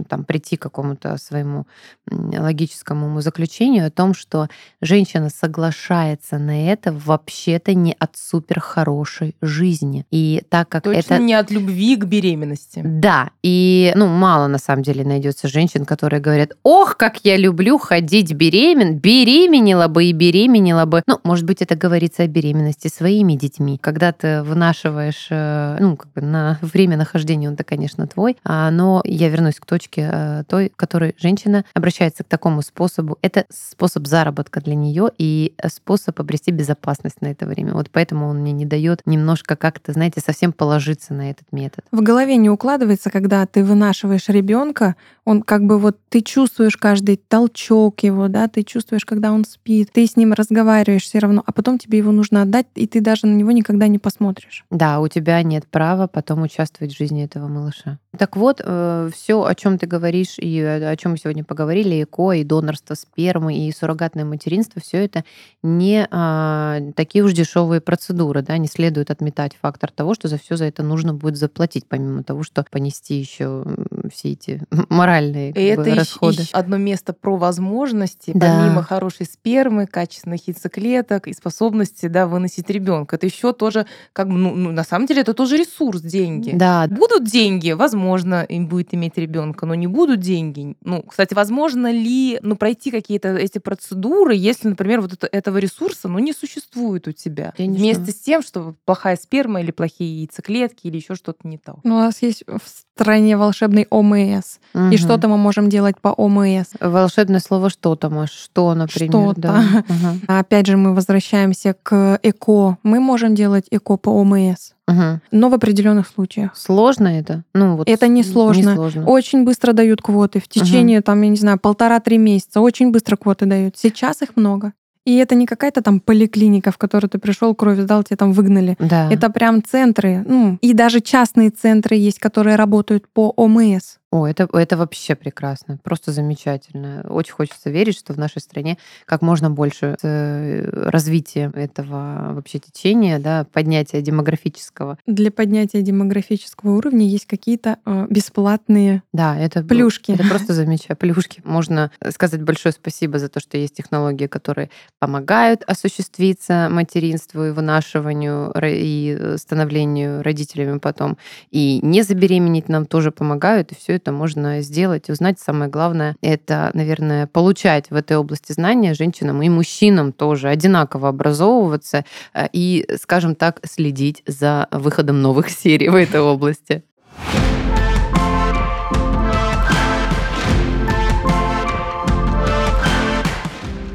там 0.09 0.25
прийти 0.25 0.57
к 0.57 0.63
какому-то 0.63 1.17
своему 1.17 1.67
логическому 2.11 3.21
заключению 3.21 3.87
о 3.87 3.91
том, 3.91 4.15
что 4.15 4.49
женщина 4.81 5.31
соглашается 5.31 6.39
на 6.39 6.69
это 6.69 6.93
вообще-то 6.93 7.75
не 7.75 7.95
от 7.97 8.17
супер 8.17 8.59
хорошей 8.59 9.37
жизни. 9.41 10.05
И 10.11 10.43
так 10.49 10.69
как 10.69 10.83
Точно 10.83 11.15
это... 11.15 11.23
не 11.23 11.35
от 11.35 11.53
любви 11.53 11.95
к 11.95 12.05
беременности. 12.05 12.83
Да, 12.85 13.31
и 13.43 13.93
ну, 14.01 14.07
мало 14.07 14.47
на 14.47 14.57
самом 14.57 14.83
деле 14.83 15.05
найдется 15.05 15.47
женщин, 15.47 15.85
которые 15.85 16.21
говорят, 16.21 16.53
ох, 16.63 16.97
как 16.97 17.23
я 17.23 17.37
люблю 17.37 17.77
ходить 17.77 18.33
беремен, 18.33 18.97
беременела 18.97 19.89
бы 19.89 20.07
и 20.07 20.13
беременела 20.13 20.87
бы. 20.87 21.03
Ну, 21.07 21.21
может 21.23 21.45
быть, 21.45 21.61
это 21.61 21.77
говорится 21.77 22.23
о 22.23 22.27
беременности 22.27 22.89
своими 22.89 23.35
детьми. 23.35 23.77
Когда 23.77 24.13
ты 24.13 24.43
вынашиваешь, 24.43 25.27
э, 25.29 25.77
ну, 25.81 25.97
как 25.97 26.11
бы 26.15 26.23
на 26.23 26.59
время 26.63 26.97
нахождения 26.97 27.51
он-то, 27.51 27.63
конечно, 27.63 28.07
твой, 28.07 28.39
а, 28.43 28.71
но 28.71 29.03
я 29.05 29.29
вернусь 29.29 29.61
к 29.61 29.67
точке 29.67 30.09
э, 30.11 30.45
той, 30.49 30.73
которой 30.75 31.15
женщина 31.19 31.67
обращается 31.75 32.25
к 32.25 32.27
такому 32.27 32.63
способу. 32.63 33.19
Это 33.21 33.45
способ 33.51 34.07
заработка 34.07 34.63
для 34.63 34.77
нее 34.77 35.11
и 35.19 35.53
способ 35.71 36.19
обрести 36.19 36.53
безопасность 36.53 37.21
на 37.21 37.27
это 37.27 37.45
время. 37.45 37.75
Вот 37.75 37.91
поэтому 37.93 38.29
он 38.29 38.39
мне 38.39 38.53
не 38.53 38.65
дает 38.65 39.03
немножко 39.05 39.57
как-то, 39.57 39.93
знаете, 39.93 40.23
совсем 40.23 40.55
положиться 40.55 41.13
на 41.13 41.31
этот 41.31 41.53
метод. 41.53 41.85
В 41.93 42.01
голове 42.01 42.39
не 42.39 42.49
укладывается, 42.49 43.11
когда 43.11 43.45
ты 43.45 43.63
вынашиваешь 43.63 43.90
вынашиваешь 43.91 44.29
ребенка, 44.29 44.97
он 45.25 45.43
как 45.43 45.65
бы 45.65 45.79
вот 45.79 45.99
ты 46.09 46.23
чувствуешь 46.23 46.77
каждый 46.77 47.17
толчок 47.17 48.03
его, 48.03 48.29
да, 48.29 48.49
ты 48.49 48.63
чувствуешь, 48.63 49.05
когда 49.05 49.33
он 49.33 49.45
спит, 49.45 49.91
ты 49.93 50.07
с 50.07 50.17
ним 50.17 50.33
разговариваешь 50.33 51.03
все 51.03 51.19
равно, 51.19 51.43
а 51.47 51.53
потом 51.53 51.79
тебе 51.79 51.99
его 51.99 52.13
нужно 52.13 52.43
отдать, 52.43 52.67
и 52.75 52.87
ты 52.87 53.01
даже 53.01 53.27
на 53.27 53.35
него 53.35 53.53
никогда 53.53 53.87
не 53.89 53.99
посмотришь. 53.99 54.65
Да, 54.71 55.01
у 55.01 55.09
тебя 55.09 55.43
нет 55.43 55.67
права 55.67 56.07
потом 56.07 56.43
участвовать 56.43 56.95
в 56.95 56.99
жизни 56.99 57.25
этого 57.25 57.49
малыша. 57.49 57.99
Так 58.17 58.37
вот, 58.37 58.61
э, 58.65 59.11
все, 59.15 59.45
о 59.45 59.55
чем 59.55 59.79
ты 59.79 59.87
говоришь 59.87 60.37
и 60.39 60.61
о 60.61 60.97
чем 60.97 61.13
мы 61.13 61.19
сегодня 61.19 61.45
поговорили, 61.45 62.03
ЭКО, 62.03 62.33
и 62.33 62.45
донорство 62.45 62.95
спермы, 62.95 63.57
и 63.57 63.73
суррогатное 63.73 64.25
материнство, 64.25 64.81
все 64.81 65.05
это 65.05 65.25
не 65.63 66.07
а, 66.11 66.81
такие 66.97 67.25
уж 67.25 67.33
дешевые 67.33 67.81
процедуры, 67.81 68.43
да, 68.43 68.59
не 68.59 68.67
следует 68.67 69.11
отметать 69.11 69.53
фактор 69.61 69.93
того, 69.93 70.15
что 70.15 70.29
за 70.29 70.39
все 70.39 70.57
за 70.57 70.65
это 70.65 70.83
нужно 70.83 71.15
будет 71.15 71.37
заплатить, 71.37 71.87
помимо 71.89 72.25
того, 72.25 72.43
что 72.43 72.65
понести 72.71 73.15
еще 73.15 73.65
все 74.13 74.33
эти 74.33 74.63
моральные 74.89 75.53
и 75.53 75.63
это 75.63 75.83
бы, 75.83 75.95
расходы. 75.95 76.43
Еще 76.43 76.53
одно 76.53 76.77
место 76.77 77.13
про 77.13 77.37
возможности, 77.37 78.33
да. 78.35 78.61
помимо 78.61 78.83
хорошей 78.83 79.27
спермы, 79.27 79.87
качественных 79.87 80.47
яйцеклеток 80.49 81.29
и 81.29 81.33
способности 81.33 82.07
да, 82.07 82.27
выносить 82.27 82.69
ребенка. 82.71 83.17
Это 83.17 83.27
еще 83.27 83.53
тоже, 83.53 83.87
как 84.13 84.29
бы, 84.29 84.35
ну, 84.35 84.55
ну, 84.55 84.73
на 84.73 84.85
самом 84.85 85.07
деле, 85.07 85.23
это 85.23 85.35
тоже 85.35 85.57
ресурс, 85.57 86.01
деньги. 86.01 86.53
Да. 86.55 86.87
Будут 86.89 87.25
деньги, 87.25 87.73
возможно, 87.73 88.43
им 88.43 88.67
будет 88.67 88.95
иметь 88.95 89.17
ребенка, 89.17 89.67
но 89.67 89.75
не 89.75 89.87
будут 89.87 90.21
деньги. 90.21 90.77
Ну, 90.83 91.03
кстати, 91.03 91.35
возможно 91.35 91.91
ли 91.91 92.39
ну, 92.43 92.57
пройти 92.57 92.91
какие-то 92.91 93.37
эти 93.37 93.59
процедуры, 93.59 94.35
если, 94.35 94.69
например, 94.69 95.01
вот 95.01 95.13
это, 95.13 95.29
этого 95.31 95.59
ресурса 95.59 96.09
ну, 96.09 96.19
не 96.19 96.33
существует 96.33 97.09
у 97.09 97.13
тебя? 97.13 97.53
Конечно. 97.57 97.79
Вместе 97.79 98.13
с 98.13 98.21
тем, 98.21 98.43
что 98.43 98.75
плохая 98.85 99.17
сперма 99.17 99.61
или 99.61 99.71
плохие 99.71 100.21
яйцеклетки 100.21 100.87
или 100.87 100.97
еще 100.97 101.15
что-то 101.15 101.47
не 101.47 101.59
то. 101.59 101.79
Ну, 101.85 101.97
у 101.97 102.01
нас 102.01 102.23
есть 102.23 102.45
в 102.47 102.61
стране 102.67 103.37
волшебный 103.71 103.87
ОМС. 103.91 104.59
Угу. 104.75 104.91
И 104.93 104.97
что-то 104.97 105.29
мы 105.29 105.37
можем 105.37 105.69
делать 105.69 105.97
по 106.01 106.09
ОМС. 106.09 106.69
Волшебное 106.81 107.41
слово 107.41 107.71
что-то, 107.71 108.11
Маш? 108.11 108.31
Что, 108.31 108.75
например? 108.75 109.11
Что-то. 109.11 109.41
Да. 109.41 109.85
Угу. 109.89 110.39
Опять 110.39 110.67
же, 110.67 110.77
мы 110.77 110.95
возвращаемся 110.95 111.75
к 111.83 112.19
ЭКО. 112.23 112.79
Мы 112.83 113.01
можем 113.01 113.35
делать 113.35 113.67
ЭКО 113.71 113.97
по 113.97 114.11
ОМС. 114.11 114.73
Угу. 114.89 115.21
Но 115.31 115.49
в 115.49 115.55
определенных 115.55 116.09
случаях. 116.09 116.57
Сложно 116.57 117.09
это? 117.09 117.45
Ну, 117.55 117.77
вот 117.77 117.89
это 117.89 118.09
не 118.09 118.25
сложно. 118.25 118.71
не 118.71 118.75
сложно. 118.75 119.07
Очень 119.07 119.45
быстро 119.45 119.73
дают 119.73 120.03
квоты. 120.03 120.41
В 120.41 120.49
течение, 120.49 120.99
угу. 120.99 121.05
там, 121.05 121.23
я 121.23 121.29
не 121.29 121.37
знаю, 121.37 121.59
полтора-три 121.59 122.19
месяца. 122.19 122.61
Очень 122.61 122.91
быстро 122.91 123.17
квоты 123.17 123.47
дают. 123.47 123.77
Сейчас 123.77 124.23
их 124.23 124.37
много. 124.37 124.73
И 125.07 125.17
это 125.17 125.35
не 125.35 125.47
какая-то 125.47 125.83
там 125.83 126.01
поликлиника, 126.01 126.71
в 126.71 126.79
которую 126.79 127.09
ты 127.11 127.19
пришел, 127.19 127.55
кровь 127.55 127.79
сдал, 127.79 128.03
тебя 128.03 128.17
там 128.17 128.33
выгнали. 128.33 128.77
Да. 128.79 129.11
Это 129.11 129.31
прям 129.31 129.63
центры. 129.63 130.25
Ну, 130.27 130.59
и 130.61 130.75
даже 130.75 131.01
частные 131.01 131.51
центры 131.51 131.97
есть, 131.97 132.19
которые 132.19 132.57
работают 132.57 133.09
по 133.09 133.33
ОМС. 133.37 134.00
О, 134.13 134.27
это, 134.27 134.49
это 134.53 134.77
вообще 134.77 135.15
прекрасно, 135.15 135.79
просто 135.85 136.11
замечательно. 136.11 137.07
Очень 137.09 137.33
хочется 137.35 137.71
верить, 137.71 137.97
что 137.97 138.13
в 138.13 138.19
нашей 138.19 138.41
стране 138.41 138.77
как 139.05 139.23
можно 139.23 139.51
больше 139.51 139.97
э, 140.03 140.69
развития 140.91 141.53
этого 141.55 142.33
вообще 142.33 142.59
течения, 142.59 143.21
да, 143.21 143.47
поднятия 143.53 144.03
демографического. 144.03 144.99
Для 145.07 145.31
поднятия 145.31 145.81
демографического 145.83 146.77
уровня 146.77 147.07
есть 147.07 147.27
какие-то 147.27 147.79
э, 147.87 148.07
бесплатные 148.11 149.05
да, 149.13 149.39
это, 149.39 149.63
плюшки. 149.63 150.11
Это 150.11 150.25
просто 150.25 150.55
замечательно. 150.55 150.97
Плюшки. 150.97 151.41
Можно 151.45 151.93
сказать 152.09 152.43
большое 152.43 152.73
спасибо 152.73 153.21
за 153.21 153.29
то, 153.29 153.39
что 153.39 153.59
есть 153.59 153.75
технологии, 153.75 154.27
которые 154.27 154.71
помогают 154.99 155.63
осуществиться 155.69 156.69
материнству 156.69 157.45
и 157.45 157.51
вынашиванию 157.53 158.53
и 158.61 159.17
э, 159.17 159.37
становлению 159.37 160.25
родителями 160.25 160.79
потом. 160.79 161.17
И 161.53 161.79
не 161.83 162.03
забеременеть 162.03 162.69
нам 162.69 162.87
тоже 162.87 163.13
помогают, 163.13 163.71
и 163.71 163.77
все 163.77 164.00
это 164.01 164.13
можно 164.13 164.63
сделать 164.63 165.11
узнать. 165.11 165.39
Самое 165.39 165.71
главное— 165.71 166.17
это, 166.23 166.71
наверное, 166.73 167.27
получать 167.27 167.91
в 167.91 167.95
этой 167.95 168.17
области 168.17 168.53
знания 168.53 168.95
женщинам 168.95 169.43
и 169.43 169.49
мужчинам 169.49 170.13
тоже 170.13 170.49
одинаково 170.49 171.11
образовываться 171.11 172.05
э, 172.33 172.49
и, 172.53 172.87
скажем 173.01 173.35
так, 173.35 173.61
следить 173.65 174.23
за 174.27 174.69
выходом 174.71 175.21
новых 175.21 175.51
серий 175.61 175.91
в 175.91 175.95
этой 175.95 176.21
области. 176.21 176.83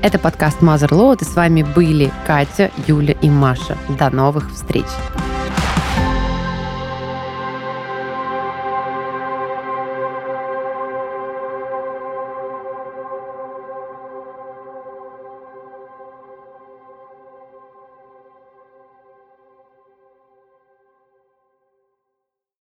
Это 0.04 0.20
подкаст 0.20 0.62
Mother 0.62 0.89
Load, 0.89 1.22
и 1.22 1.26
с 1.26 1.36
вами 1.36 1.63
были 1.63 2.12
Катя, 2.28 2.70
Юля 2.86 3.15
и 3.24 3.30
Маша. 3.30 3.76
До 3.98 4.12
новых 4.12 4.52
встреч! 4.52 4.86